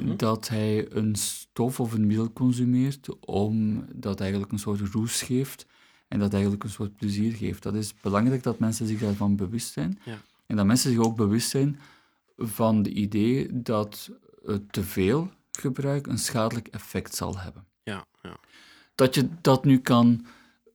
Mhm. 0.00 0.16
dat 0.16 0.48
hij 0.48 0.92
een 0.92 1.14
stof 1.14 1.80
of 1.80 1.92
een 1.92 2.06
middel 2.06 2.32
consumeert 2.32 3.20
om 3.20 3.84
dat 3.94 4.20
eigenlijk 4.20 4.52
een 4.52 4.58
soort 4.58 4.80
roes 4.80 5.22
geeft 5.22 5.66
en 6.08 6.18
dat 6.18 6.32
eigenlijk 6.32 6.64
een 6.64 6.70
soort 6.70 6.96
plezier 6.96 7.32
geeft. 7.32 7.62
Dat 7.62 7.74
is 7.74 7.94
belangrijk 8.00 8.42
dat 8.42 8.58
mensen 8.58 8.86
zich 8.86 9.00
daarvan 9.00 9.36
bewust 9.36 9.72
zijn. 9.72 9.98
Ja. 10.04 10.20
En 10.46 10.56
dat 10.56 10.66
mensen 10.66 10.90
zich 10.90 11.00
ook 11.00 11.16
bewust 11.16 11.48
zijn 11.48 11.78
van 12.36 12.76
het 12.76 12.86
idee 12.86 13.62
dat 13.62 14.10
te 14.70 14.82
veel 14.82 15.30
gebruik 15.52 16.06
een 16.06 16.18
schadelijk 16.18 16.68
effect 16.68 17.14
zal 17.14 17.38
hebben. 17.38 17.64
Ja, 17.82 18.04
ja. 18.22 18.36
Dat 18.94 19.14
je 19.14 19.28
dat 19.40 19.64
nu 19.64 19.78
kan 19.78 20.26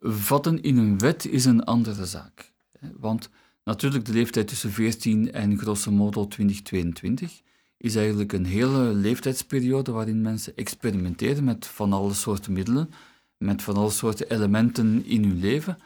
vatten 0.01 0.61
in 0.61 0.77
een 0.77 0.99
wet 0.99 1.25
is 1.25 1.45
een 1.45 1.63
andere 1.63 2.05
zaak. 2.05 2.51
Want 2.95 3.29
natuurlijk, 3.63 4.05
de 4.05 4.13
leeftijd 4.13 4.47
tussen 4.47 4.71
14 4.71 5.31
en 5.31 5.57
grosso 5.57 5.91
modo 5.91 6.27
2022 6.27 7.41
is 7.77 7.95
eigenlijk 7.95 8.33
een 8.33 8.45
hele 8.45 8.93
leeftijdsperiode 8.93 9.91
waarin 9.91 10.21
mensen 10.21 10.55
experimenteren 10.55 11.43
met 11.43 11.65
van 11.65 11.93
alle 11.93 12.13
soorten 12.13 12.53
middelen, 12.53 12.89
met 13.37 13.61
van 13.61 13.75
alle 13.75 13.89
soorten 13.89 14.29
elementen 14.29 15.05
in 15.05 15.23
hun 15.23 15.39
leven. 15.39 15.77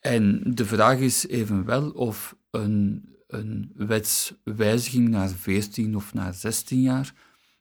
En 0.00 0.42
de 0.54 0.64
vraag 0.64 0.98
is 0.98 1.26
evenwel 1.26 1.90
of 1.90 2.36
een, 2.50 3.08
een 3.26 3.72
wetswijziging 3.74 5.08
naar 5.08 5.28
14 5.28 5.96
of 5.96 6.14
naar 6.14 6.34
16 6.34 6.80
jaar 6.80 7.14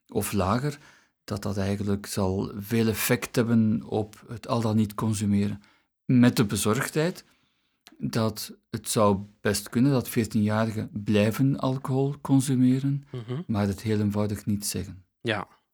of 0.08 0.32
lager, 0.32 0.78
dat 1.24 1.44
dat 1.44 1.58
eigenlijk 1.58 2.06
zal 2.06 2.52
veel 2.58 2.88
effect 2.88 3.36
hebben 3.36 3.84
op 3.84 4.24
het 4.28 4.48
al 4.48 4.62
dan 4.62 4.76
niet 4.76 4.94
consumeren. 4.94 5.62
Met 6.06 6.36
de 6.36 6.46
bezorgdheid 6.46 7.26
dat 8.04 8.54
het 8.70 8.90
zou 8.90 9.20
best 9.42 9.70
kunnen 9.70 9.92
dat 9.92 10.10
14-jarigen 10.10 10.90
blijven 11.04 11.60
alcohol 11.60 12.16
consumeren, 12.22 13.06
Mhm. 13.12 13.42
maar 13.48 13.68
het 13.68 13.82
heel 13.82 14.00
eenvoudig 14.00 14.46
niet 14.46 14.66
zeggen. 14.66 15.04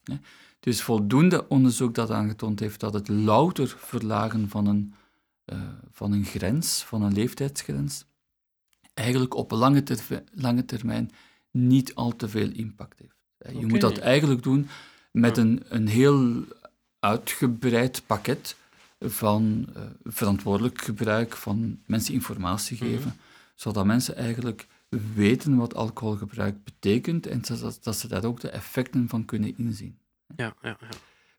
ja. 0.03 0.19
Dus 0.59 0.81
voldoende 0.81 1.47
onderzoek 1.47 1.95
dat 1.95 2.11
aangetoond 2.11 2.59
heeft 2.59 2.79
dat 2.79 2.93
het 2.93 3.07
louter 3.07 3.75
verlagen 3.77 4.49
van 4.49 4.65
een, 4.67 4.93
eh, 5.45 5.61
van 5.91 6.11
een 6.11 6.25
grens, 6.25 6.83
van 6.83 7.01
een 7.01 7.13
leeftijdsgrens, 7.13 8.05
eigenlijk 8.93 9.35
op 9.35 9.51
lange, 9.51 9.83
lange 10.33 10.65
termijn 10.65 11.11
niet 11.51 11.95
al 11.95 12.15
te 12.15 12.29
veel 12.29 12.49
impact 12.51 12.99
heeft. 12.99 13.59
Je 13.59 13.65
moet 13.65 13.81
dat 13.81 13.97
eigenlijk 13.97 14.43
doen 14.43 14.67
met 15.11 15.37
een, 15.37 15.63
een 15.69 15.87
heel 15.87 16.43
uitgebreid 16.99 18.03
pakket 18.05 18.55
van 18.99 19.67
eh, 19.75 19.81
verantwoordelijk 20.03 20.81
gebruik, 20.81 21.35
van 21.35 21.79
mensen 21.85 22.13
informatie 22.13 22.77
Mhm. 22.79 22.85
geven, 22.85 23.15
zodat 23.55 23.85
mensen 23.85 24.15
eigenlijk 24.15 24.67
weten 25.15 25.55
wat 25.55 25.75
alcoholgebruik 25.75 26.63
betekent 26.63 27.27
en 27.27 27.41
dat, 27.47 27.79
dat 27.81 27.95
ze 27.97 28.07
daar 28.07 28.25
ook 28.25 28.39
de 28.39 28.49
effecten 28.49 29.09
van 29.09 29.25
kunnen 29.25 29.57
inzien. 29.57 29.97
Ja, 30.35 30.55
ja, 30.61 30.77
ja. 30.79 30.87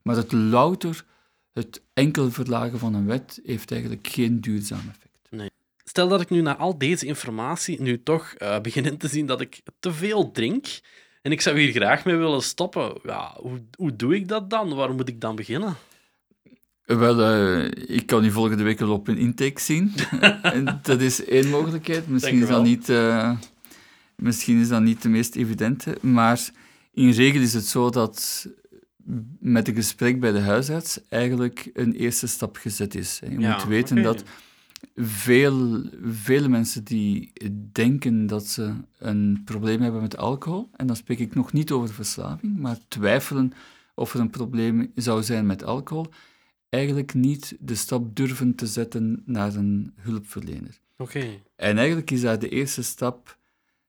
Maar 0.03 0.17
het 0.17 0.33
louter, 0.33 1.05
het 1.53 1.83
enkel 1.95 2.31
verlagen 2.31 2.79
van 2.79 2.95
een 2.95 3.07
wet, 3.07 3.41
heeft 3.45 3.71
eigenlijk 3.71 4.07
geen 4.07 4.41
duurzaam 4.41 4.79
effect. 4.89 5.19
Nee. 5.31 5.51
Stel 5.85 6.09
dat 6.09 6.21
ik 6.21 6.31
nu 6.31 6.41
na 6.41 6.57
al 6.57 6.79
deze 6.79 7.07
informatie 7.07 7.81
nu 7.83 8.03
toch 8.03 8.35
uh, 8.39 8.61
begin 8.61 8.85
in 8.85 8.97
te 8.99 9.09
zien 9.09 9.27
dat 9.27 9.41
ik 9.41 9.61
te 9.81 9.93
veel 9.93 10.31
drink 10.31 10.67
en 11.23 11.33
ik 11.33 11.41
zou 11.41 11.59
hier 11.59 11.73
graag 11.73 12.05
mee 12.05 12.17
willen 12.17 12.43
stoppen. 12.43 12.99
Ja, 13.03 13.37
hoe, 13.41 13.63
hoe 13.77 13.97
doe 13.97 14.15
ik 14.15 14.29
dat 14.29 14.51
dan? 14.51 14.75
Waar 14.75 14.95
moet 14.95 15.09
ik 15.09 15.21
dan 15.21 15.37
beginnen? 15.37 15.77
Wel, 16.97 17.21
uh, 17.21 17.71
ik 17.87 18.07
kan 18.07 18.25
u 18.25 18.31
volgende 18.31 18.63
week 18.63 18.79
wel 18.79 18.93
op 18.93 19.09
een 19.09 19.19
intake 19.19 19.61
zien. 19.61 19.93
dat 20.83 21.01
is 21.01 21.25
één 21.25 21.49
mogelijkheid. 21.49 22.09
Misschien 22.09 22.43
is, 22.43 22.49
dat 22.49 22.63
niet, 22.63 22.89
uh, 22.89 23.37
misschien 24.17 24.61
is 24.61 24.69
dat 24.69 24.83
niet 24.83 25.03
de 25.03 25.09
meest 25.09 25.37
evidente. 25.37 25.99
Maar 26.01 26.51
in 26.93 27.11
regel 27.11 27.41
is 27.41 27.55
het 27.55 27.67
zo 27.67 27.91
dat 27.91 28.49
met 29.39 29.69
een 29.69 29.75
gesprek 29.75 30.21
bij 30.21 30.33
de 30.33 30.41
huisarts 30.41 31.01
eigenlijk 31.09 31.71
een 31.73 31.93
eerste 31.93 32.27
stap 32.27 32.57
gezet 32.57 32.95
is. 32.95 33.21
Je 33.29 33.39
moet 33.39 33.65
weten 33.65 34.03
dat 34.03 34.23
veel, 34.97 35.83
vele 36.03 36.49
mensen 36.49 36.85
die 36.85 37.33
denken 37.73 38.27
dat 38.27 38.47
ze 38.47 38.73
een 38.99 39.43
probleem 39.45 39.81
hebben 39.81 40.01
met 40.01 40.17
alcohol, 40.17 40.71
en 40.77 40.87
dan 40.87 40.97
spreek 40.97 41.19
ik 41.19 41.35
nog 41.35 41.53
niet 41.53 41.71
over 41.71 41.95
verslaving, 41.95 42.59
maar 42.59 42.79
twijfelen 42.89 43.53
of 43.95 44.15
er 44.15 44.21
een 44.21 44.31
probleem 44.31 44.93
zou 44.95 45.23
zijn 45.23 45.47
met 45.47 45.65
alcohol, 45.65 46.07
eigenlijk 46.69 47.15
niet 47.15 47.57
de 47.61 47.75
stap 47.75 48.17
durven 48.17 48.55
te 48.55 48.67
zetten 48.67 49.23
naar 49.27 49.55
een 49.55 49.93
hulpverlener. 49.97 50.81
Oké. 50.97 51.41
En 51.57 51.79
eigenlijk 51.79 52.11
is 52.11 52.21
dat 52.21 52.41
de 52.41 52.49
eerste 52.49 52.83
stap 52.83 53.39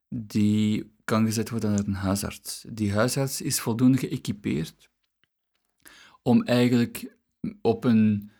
die 0.09 0.91
kan 1.03 1.25
gezet 1.25 1.49
worden 1.49 1.71
naar 1.71 1.85
een 1.85 1.93
huisarts. 1.93 2.65
Die 2.69 2.93
huisarts 2.93 3.41
is 3.41 3.59
voldoende 3.59 3.97
geëquipeerd 3.97 4.89
om 6.21 6.43
eigenlijk 6.43 7.15
op 7.61 7.83
een 7.83 8.31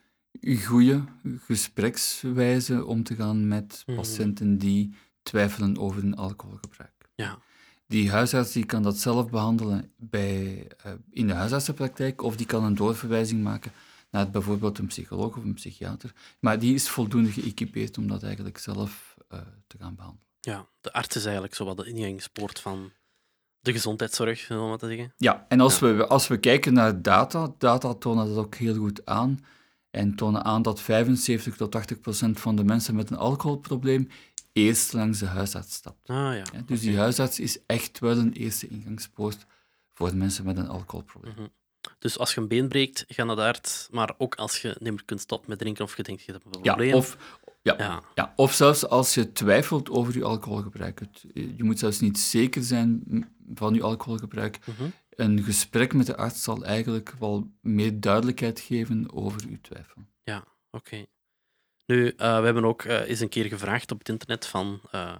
goede 0.65 1.03
gesprekswijze 1.37 2.85
om 2.85 3.03
te 3.03 3.15
gaan 3.15 3.47
met 3.47 3.83
mhm. 3.85 3.97
patiënten 3.97 4.57
die 4.57 4.93
twijfelen 5.21 5.77
over 5.77 6.01
hun 6.01 6.15
alcoholgebruik. 6.15 7.09
Ja. 7.15 7.39
Die 7.87 8.11
huisarts 8.11 8.51
die 8.51 8.65
kan 8.65 8.83
dat 8.83 8.97
zelf 8.97 9.29
behandelen 9.29 9.91
bij, 9.95 10.67
uh, 10.85 10.91
in 11.11 11.27
de 11.27 11.33
huisartsenpraktijk 11.33 12.21
of 12.21 12.37
die 12.37 12.45
kan 12.45 12.63
een 12.63 12.75
doorverwijzing 12.75 13.43
maken 13.43 13.71
naar 14.11 14.29
bijvoorbeeld 14.29 14.77
een 14.77 14.87
psycholoog 14.87 15.37
of 15.37 15.43
een 15.43 15.53
psychiater. 15.53 16.13
Maar 16.39 16.59
die 16.59 16.73
is 16.73 16.89
voldoende 16.89 17.31
geëquipeerd 17.31 17.97
om 17.97 18.07
dat 18.07 18.23
eigenlijk 18.23 18.57
zelf 18.57 19.15
uh, 19.33 19.39
te 19.67 19.77
gaan 19.77 19.95
behandelen. 19.95 20.27
Ja, 20.39 20.67
de 20.81 20.93
arts 20.93 21.15
is 21.15 21.23
eigenlijk 21.23 21.55
zo 21.55 21.65
wat 21.65 21.77
de 21.77 21.85
ingangspoort 21.85 22.59
van 22.59 22.91
de 23.59 23.71
gezondheidszorg, 23.71 24.51
om 24.51 24.67
maar 24.67 24.77
te 24.77 24.87
zeggen. 24.87 25.13
Ja, 25.17 25.45
en 25.47 25.59
als, 25.59 25.79
We, 25.79 26.07
als 26.07 26.27
we 26.27 26.37
kijken 26.37 26.73
naar 26.73 27.01
data, 27.01 27.53
data 27.57 27.93
tonen 27.93 28.27
dat 28.27 28.37
ook 28.37 28.55
heel 28.55 28.75
goed 28.75 29.05
aan. 29.05 29.39
En 29.91 30.15
tonen 30.15 30.43
aan 30.43 30.61
dat 30.61 30.81
75 30.81 31.55
tot 31.55 31.71
80 31.71 31.99
procent 31.99 32.39
van 32.39 32.55
de 32.55 32.63
mensen 32.63 32.95
met 32.95 33.09
een 33.09 33.17
alcoholprobleem 33.17 34.09
eerst 34.53 34.93
langs 34.93 35.19
de 35.19 35.25
huisarts 35.25 35.75
stapt. 35.75 36.09
Ah, 36.09 36.15
ja. 36.15 36.33
ja 36.33 36.61
dus 36.65 36.81
die 36.81 36.97
huisarts 36.97 37.39
is 37.39 37.59
echt 37.65 37.99
wel 37.99 38.17
een 38.17 38.33
eerste 38.33 38.67
ingangspoort 38.67 39.45
voor 39.93 40.15
mensen 40.15 40.45
met 40.45 40.57
een 40.57 40.67
alcoholprobleem. 40.67 41.33
Mhm. 41.33 41.47
Dus 41.99 42.17
als 42.17 42.33
je 42.33 42.41
een 42.41 42.47
been 42.47 42.67
breekt, 42.67 43.05
ga 43.07 43.23
naar 43.23 43.35
de 43.35 43.41
arts. 43.41 43.87
Maar 43.91 44.13
ook 44.17 44.35
als 44.35 44.61
je 44.61 44.75
niet 44.79 44.91
meer 44.91 45.05
kunt 45.05 45.21
stoppen 45.21 45.49
met 45.49 45.59
drinken 45.59 45.83
of 45.83 45.97
je 45.97 46.03
denkt 46.03 46.23
je 46.23 46.31
hebt 46.31 46.45
een 46.45 46.51
probleem. 46.51 46.87
Ja, 46.87 46.95
of, 46.95 47.17
ja, 47.61 48.03
ja. 48.15 48.33
of 48.35 48.53
zelfs 48.53 48.87
als 48.87 49.13
je 49.13 49.31
twijfelt 49.31 49.89
over 49.89 50.17
je 50.17 50.23
alcoholgebruik. 50.23 51.01
Je 51.33 51.63
moet 51.63 51.79
zelfs 51.79 51.99
niet 51.99 52.19
zeker 52.19 52.63
zijn 52.63 53.03
van 53.53 53.73
je 53.73 53.83
alcoholgebruik. 53.83 54.59
Mhm. 54.65 54.89
Een 55.09 55.43
gesprek 55.43 55.93
met 55.93 56.05
de 56.05 56.17
arts 56.17 56.43
zal 56.43 56.63
eigenlijk 56.63 57.13
wel 57.19 57.51
meer 57.61 57.99
duidelijkheid 57.99 58.59
geven 58.59 59.13
over 59.13 59.49
je 59.49 59.61
twijfel. 59.61 60.01
Ja, 60.23 60.43
oké. 60.71 61.05
Nu, 61.85 62.05
uh, 62.05 62.11
we 62.17 62.45
hebben 62.45 62.65
ook 62.65 62.83
uh, 62.83 63.09
eens 63.09 63.19
een 63.19 63.29
keer 63.29 63.45
gevraagd 63.45 63.91
op 63.91 63.99
het 63.99 64.09
internet 64.09 64.45
van... 64.45 64.81
Uh, 64.95 65.15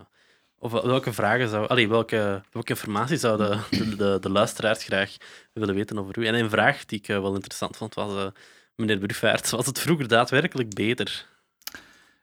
of 0.60 0.72
welke 0.72 1.13
vragen 1.13 1.50
zou... 1.50 1.67
Allee, 1.67 1.89
welke, 1.89 2.41
welke 2.52 2.69
informatie 2.69 3.17
zouden 3.17 3.60
de, 3.69 3.95
de, 3.95 4.17
de, 4.22 4.30
luisteraars 4.30 4.84
graag 4.84 5.17
willen 5.54 5.76
weten 5.76 6.00
over 6.00 6.19
u? 6.19 6.26
En 6.26 6.34
een 6.34 6.50
vraag 6.50 6.86
die 6.86 7.00
ik 7.00 7.08
wel 7.08 7.34
interessant 7.34 7.78
vond 7.78 7.93
was... 7.93 8.32
meneer 8.76 8.98
Bruffaert, 8.98 9.50
was 9.50 9.65
het 9.65 9.80
vroeger 9.80 10.08
daadwerkelijk 10.08 10.74
beter? 10.74 11.28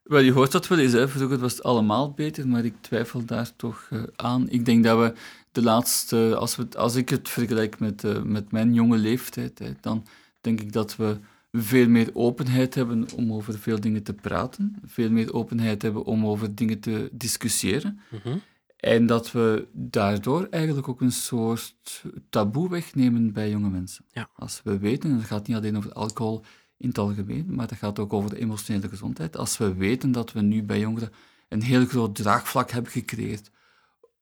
Wel, 0.07 0.21
je 0.21 0.33
hoort 0.33 0.53
dat 0.53 0.67
wel 0.67 0.79
eens. 0.79 0.93
Hè. 0.93 1.09
Vroeger 1.09 1.39
was 1.39 1.53
het 1.53 1.63
allemaal 1.63 2.13
beter, 2.13 2.49
maar 2.49 2.65
ik 2.65 2.75
twijfel 2.81 3.25
daar 3.25 3.57
toch 3.57 3.89
uh, 3.93 4.03
aan. 4.17 4.49
Ik 4.49 4.65
denk 4.65 4.85
dat 4.85 4.99
we 4.99 5.13
de 5.53 5.63
laatste, 5.63 6.37
als, 6.39 6.57
we, 6.57 6.67
als 6.77 6.95
ik 6.95 7.09
het 7.09 7.29
vergelijk 7.29 7.79
met, 7.79 8.05
uh, 8.05 8.23
met 8.23 8.53
mijn 8.53 8.75
jonge 8.75 8.97
leeftijd, 8.97 9.59
hè, 9.59 9.73
dan 9.81 10.07
denk 10.41 10.61
ik 10.61 10.73
dat 10.73 10.97
we 10.97 11.19
veel 11.53 11.89
meer 11.89 12.11
openheid 12.13 12.75
hebben 12.75 13.07
om 13.15 13.33
over 13.33 13.59
veel 13.59 13.81
dingen 13.81 14.03
te 14.03 14.13
praten. 14.13 14.77
Veel 14.85 15.11
meer 15.11 15.33
openheid 15.35 15.83
hebben 15.83 16.05
om 16.05 16.27
over 16.27 16.55
dingen 16.55 16.81
te 16.81 17.09
discussiëren. 17.13 18.01
Mm 18.25 18.41
En 18.77 19.07
dat 19.07 19.33
we 19.33 19.69
daardoor 19.73 20.47
eigenlijk 20.51 20.89
ook 20.89 21.01
een 21.01 21.13
soort 21.13 22.05
taboe 22.31 22.69
wegnemen 22.69 23.33
bij 23.33 23.51
jonge 23.51 23.71
mensen. 23.71 24.05
Ja. 24.11 24.29
Als 24.35 24.61
we 24.65 24.79
weten, 24.79 25.11
en 25.11 25.17
het 25.17 25.27
gaat 25.27 25.47
niet 25.47 25.57
alleen 25.57 25.77
over 25.77 25.93
alcohol 25.93 26.45
in 26.77 26.89
het 26.89 26.99
algemeen, 26.99 27.47
maar 27.55 27.67
dat 27.67 27.79
gaat 27.79 27.99
ook 27.99 28.13
over 28.13 28.31
de 28.31 28.39
emotionele 28.39 28.89
gezondheid. 28.89 29.37
Als 29.37 29.59
we 29.59 29.75
weten 29.75 30.13
dat 30.13 30.33
we 30.33 30.41
nu 30.41 30.63
bij 30.63 30.81
jongeren 30.81 31.13
een 31.49 31.63
heel 31.63 31.87
groot 31.87 32.15
draagvlak 32.15 32.71
hebben 32.71 32.93
gecreëerd 32.93 33.51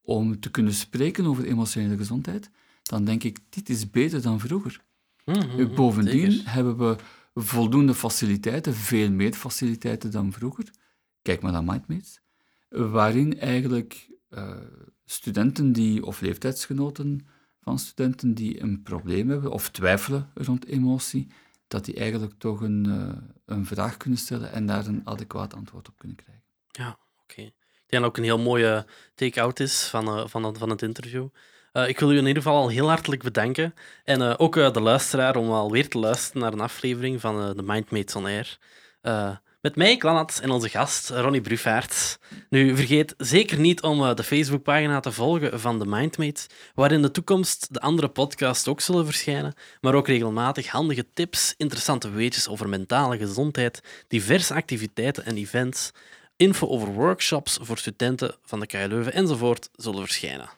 om 0.01 0.39
te 0.39 0.51
kunnen 0.51 0.73
spreken 0.73 1.25
over 1.25 1.45
emotionele 1.45 1.97
gezondheid, 1.97 2.49
dan 2.83 3.05
denk 3.05 3.23
ik, 3.23 3.39
dit 3.49 3.69
is 3.69 3.89
beter 3.89 4.21
dan 4.21 4.39
vroeger. 4.39 4.83
Mm 5.25 5.75
Bovendien 5.75 6.41
hebben 6.45 6.77
we 6.77 6.95
voldoende 7.33 7.93
faciliteiten, 7.93 8.73
veel 8.73 9.11
meer 9.11 9.33
faciliteiten 9.33 10.11
dan 10.11 10.31
vroeger. 10.31 10.71
Kijk 11.21 11.41
maar 11.41 11.51
naar 11.51 11.63
Mindmates, 11.63 12.19
waarin 12.69 13.39
eigenlijk 13.39 14.07
uh, 14.29 14.57
studenten 15.05 15.71
die, 15.71 16.05
of 16.05 16.21
leeftijdsgenoten 16.21 17.27
van 17.61 17.79
studenten 17.79 18.33
die 18.33 18.61
een 18.61 18.83
probleem 18.83 19.29
hebben 19.29 19.51
of 19.51 19.69
twijfelen 19.69 20.31
rond 20.33 20.65
emotie, 20.65 21.27
dat 21.67 21.85
die 21.85 21.95
eigenlijk 21.95 22.33
toch 22.37 22.61
een, 22.61 22.85
uh, 22.87 23.09
een 23.45 23.65
vraag 23.65 23.97
kunnen 23.97 24.19
stellen 24.19 24.51
en 24.51 24.65
daar 24.65 24.85
een 24.85 25.01
adequaat 25.03 25.53
antwoord 25.53 25.87
op 25.87 25.97
kunnen 25.97 26.17
krijgen. 26.17 26.43
Ja, 26.71 26.97
oké. 27.21 27.41
Ik 27.41 27.91
denk 27.91 28.03
dat 28.03 28.11
ook 28.11 28.17
een 28.17 28.23
heel 28.23 28.39
mooie 28.39 28.85
take-out 29.15 29.59
is 29.59 29.87
van, 29.87 30.07
uh, 30.07 30.27
van, 30.27 30.57
van 30.57 30.69
het 30.69 30.81
interview. 30.81 31.27
Uh, 31.77 31.87
ik 31.87 31.99
wil 31.99 32.11
u 32.11 32.17
in 32.17 32.27
ieder 32.27 32.43
geval 32.43 32.61
al 32.61 32.69
heel 32.69 32.87
hartelijk 32.87 33.23
bedanken. 33.23 33.73
En 34.03 34.21
uh, 34.21 34.33
ook 34.37 34.55
uh, 34.55 34.71
de 34.71 34.79
luisteraar 34.79 35.35
om 35.35 35.51
alweer 35.51 35.89
te 35.89 35.97
luisteren 35.97 36.41
naar 36.41 36.53
een 36.53 36.59
aflevering 36.59 37.21
van 37.21 37.55
de 37.55 37.63
Mindmates 37.63 38.15
on 38.15 38.25
Air. 38.25 38.57
Met 39.61 39.75
mij, 39.75 39.97
Klanat, 39.97 40.39
en 40.43 40.49
onze 40.49 40.69
gast, 40.69 41.09
Ronnie 41.09 41.41
Bruffaert. 41.41 42.19
Nu, 42.49 42.75
vergeet 42.75 43.13
zeker 43.17 43.59
niet 43.59 43.81
om 43.81 44.15
de 44.15 44.23
Facebookpagina 44.23 44.99
te 44.99 45.11
volgen 45.11 45.59
van 45.59 45.79
de 45.79 45.85
Mindmates, 45.85 46.47
waar 46.75 46.91
in 46.91 47.01
de 47.01 47.11
toekomst 47.11 47.73
de 47.73 47.79
andere 47.79 48.07
podcasts 48.07 48.67
ook 48.67 48.81
zullen 48.81 49.05
verschijnen, 49.05 49.53
maar 49.81 49.93
ook 49.93 50.07
regelmatig 50.07 50.67
handige 50.67 51.05
tips, 51.13 51.53
interessante 51.57 52.09
weetjes 52.09 52.47
over 52.47 52.69
mentale 52.69 53.17
gezondheid, 53.17 54.05
diverse 54.07 54.53
activiteiten 54.53 55.25
en 55.25 55.37
events, 55.37 55.91
info 56.35 56.67
over 56.67 56.87
workshops 56.87 57.57
voor 57.61 57.77
studenten 57.77 58.35
van 58.41 58.59
de 58.59 58.67
KU 58.67 58.87
Leuven 58.87 59.13
enzovoort 59.13 59.69
zullen 59.75 60.01
verschijnen. 60.01 60.49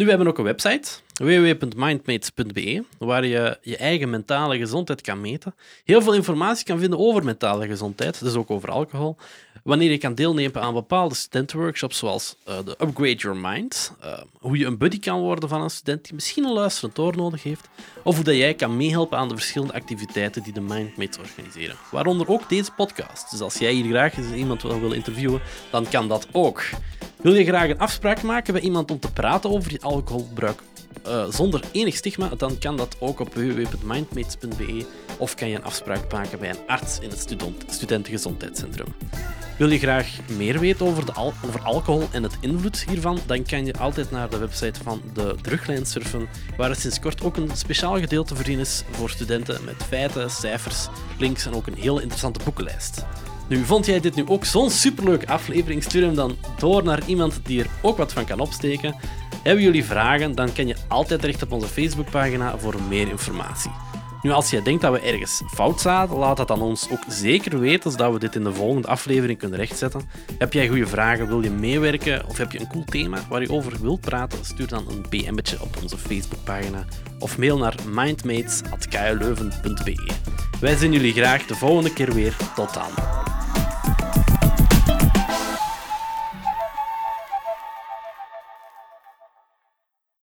Nu, 0.00 0.06
we 0.06 0.12
hebben 0.12 0.28
ook 0.28 0.38
een 0.38 0.44
website, 0.44 0.90
www.mindmates.be, 1.14 2.84
waar 2.98 3.26
je 3.26 3.58
je 3.62 3.76
eigen 3.76 4.10
mentale 4.10 4.58
gezondheid 4.58 5.00
kan 5.00 5.20
meten. 5.20 5.54
Heel 5.84 6.02
veel 6.02 6.14
informatie 6.14 6.64
kan 6.64 6.78
vinden 6.78 6.98
over 6.98 7.24
mentale 7.24 7.66
gezondheid, 7.66 8.20
dus 8.20 8.34
ook 8.34 8.50
over 8.50 8.70
alcohol. 8.70 9.16
Wanneer 9.64 9.90
je 9.90 9.98
kan 9.98 10.14
deelnemen 10.14 10.62
aan 10.62 10.74
bepaalde 10.74 11.14
studentenworkshops, 11.14 11.98
zoals 11.98 12.36
uh, 12.48 12.54
de 12.64 12.70
Upgrade 12.70 13.14
Your 13.14 13.36
Mind, 13.36 13.92
uh, 14.04 14.18
hoe 14.32 14.58
je 14.58 14.66
een 14.66 14.78
buddy 14.78 14.98
kan 14.98 15.20
worden 15.20 15.48
van 15.48 15.62
een 15.62 15.70
student 15.70 16.04
die 16.04 16.14
misschien 16.14 16.44
een 16.44 16.52
luisterend 16.52 16.98
oor 16.98 17.16
nodig 17.16 17.42
heeft, 17.42 17.68
of 18.02 18.14
hoe 18.14 18.24
dat 18.24 18.36
jij 18.36 18.54
kan 18.54 18.76
meehelpen 18.76 19.18
aan 19.18 19.28
de 19.28 19.34
verschillende 19.34 19.74
activiteiten 19.74 20.42
die 20.42 20.52
de 20.52 20.60
Mindmates 20.60 21.18
organiseren. 21.18 21.76
Waaronder 21.90 22.28
ook 22.28 22.48
deze 22.48 22.70
podcast. 22.72 23.30
Dus 23.30 23.40
als 23.40 23.58
jij 23.58 23.72
hier 23.72 23.90
graag 23.90 24.34
iemand 24.34 24.62
wil 24.62 24.92
interviewen, 24.92 25.40
dan 25.70 25.88
kan 25.88 26.08
dat 26.08 26.26
ook. 26.32 26.62
Wil 27.22 27.34
je 27.34 27.44
graag 27.44 27.68
een 27.68 27.78
afspraak 27.78 28.22
maken 28.22 28.52
bij 28.52 28.62
iemand 28.62 28.90
om 28.90 28.98
te 28.98 29.12
praten 29.12 29.50
over 29.50 29.72
je 29.72 29.80
alcoholgebruik 29.80 30.60
uh, 31.06 31.24
zonder 31.30 31.62
enig 31.72 31.96
stigma, 31.96 32.28
dan 32.36 32.58
kan 32.58 32.76
dat 32.76 32.96
ook 32.98 33.20
op 33.20 33.34
www.mindmates.be 33.34 34.86
of 35.18 35.34
kan 35.34 35.48
je 35.48 35.56
een 35.56 35.64
afspraak 35.64 36.12
maken 36.12 36.38
bij 36.38 36.50
een 36.50 36.66
arts 36.66 36.98
in 36.98 37.10
het 37.10 37.18
student 37.18 37.64
studentengezondheidscentrum. 37.68 38.94
Wil 39.58 39.70
je 39.70 39.78
graag 39.78 40.08
meer 40.36 40.60
weten 40.60 40.86
over, 40.86 41.06
de 41.06 41.12
over 41.16 41.62
alcohol 41.62 42.08
en 42.12 42.22
het 42.22 42.36
invloed 42.40 42.84
hiervan, 42.88 43.18
dan 43.26 43.44
kan 43.44 43.66
je 43.66 43.78
altijd 43.78 44.10
naar 44.10 44.30
de 44.30 44.38
website 44.38 44.82
van 44.82 45.02
de 45.14 45.34
Druglijn 45.42 45.86
surfen, 45.86 46.28
waar 46.56 46.70
er 46.70 46.76
sinds 46.76 47.00
kort 47.00 47.22
ook 47.22 47.36
een 47.36 47.50
speciaal 47.54 47.98
gedeelte 47.98 48.34
voorzien 48.34 48.58
is 48.58 48.82
voor 48.90 49.10
studenten 49.10 49.64
met 49.64 49.82
feiten, 49.88 50.30
cijfers, 50.30 50.88
links 51.18 51.46
en 51.46 51.54
ook 51.54 51.66
een 51.66 51.78
hele 51.78 52.00
interessante 52.00 52.40
boekenlijst. 52.44 53.04
Nu, 53.50 53.64
vond 53.64 53.86
jij 53.86 54.00
dit 54.00 54.14
nu 54.14 54.24
ook 54.26 54.44
zo'n 54.44 54.70
superleuke 54.70 55.26
aflevering? 55.26 55.82
Stuur 55.82 56.02
hem 56.02 56.14
dan 56.14 56.36
door 56.58 56.84
naar 56.84 57.06
iemand 57.06 57.40
die 57.44 57.60
er 57.60 57.70
ook 57.82 57.96
wat 57.96 58.12
van 58.12 58.24
kan 58.24 58.40
opsteken. 58.40 58.94
Hebben 59.42 59.64
jullie 59.64 59.84
vragen, 59.84 60.34
dan 60.34 60.52
kan 60.52 60.66
je 60.66 60.76
altijd 60.88 61.20
terecht 61.20 61.42
op 61.42 61.52
onze 61.52 61.66
Facebookpagina 61.66 62.58
voor 62.58 62.82
meer 62.88 63.08
informatie. 63.08 63.89
Nu, 64.22 64.30
als 64.30 64.50
jij 64.50 64.62
denkt 64.62 64.82
dat 64.82 64.92
we 64.92 65.00
ergens 65.00 65.42
fout 65.46 65.80
zaten, 65.80 66.16
laat 66.16 66.36
dat 66.36 66.48
dan 66.48 66.62
ons 66.62 66.90
ook 66.90 67.04
zeker 67.08 67.58
weten, 67.58 67.90
zodat 67.90 68.12
we 68.12 68.18
dit 68.18 68.34
in 68.34 68.44
de 68.44 68.52
volgende 68.52 68.88
aflevering 68.88 69.38
kunnen 69.38 69.58
rechtzetten. 69.58 70.08
Heb 70.38 70.52
jij 70.52 70.68
goede 70.68 70.86
vragen, 70.86 71.26
wil 71.26 71.42
je 71.42 71.50
meewerken 71.50 72.26
of 72.26 72.38
heb 72.38 72.52
je 72.52 72.60
een 72.60 72.68
cool 72.68 72.84
thema 72.84 73.18
waar 73.28 73.40
je 73.40 73.52
over 73.52 73.80
wilt 73.80 74.00
praten? 74.00 74.44
Stuur 74.44 74.68
dan 74.68 74.84
een 74.88 75.06
PM'tje 75.08 75.62
op 75.62 75.76
onze 75.82 75.98
Facebookpagina 75.98 76.84
of 77.18 77.38
mail 77.38 77.58
naar 77.58 77.74
mindmates.kleuven.be. 77.88 80.10
Wij 80.60 80.76
zien 80.76 80.92
jullie 80.92 81.12
graag 81.12 81.46
de 81.46 81.54
volgende 81.54 81.92
keer 81.92 82.14
weer. 82.14 82.36
Tot 82.54 82.74
dan. 82.74 82.88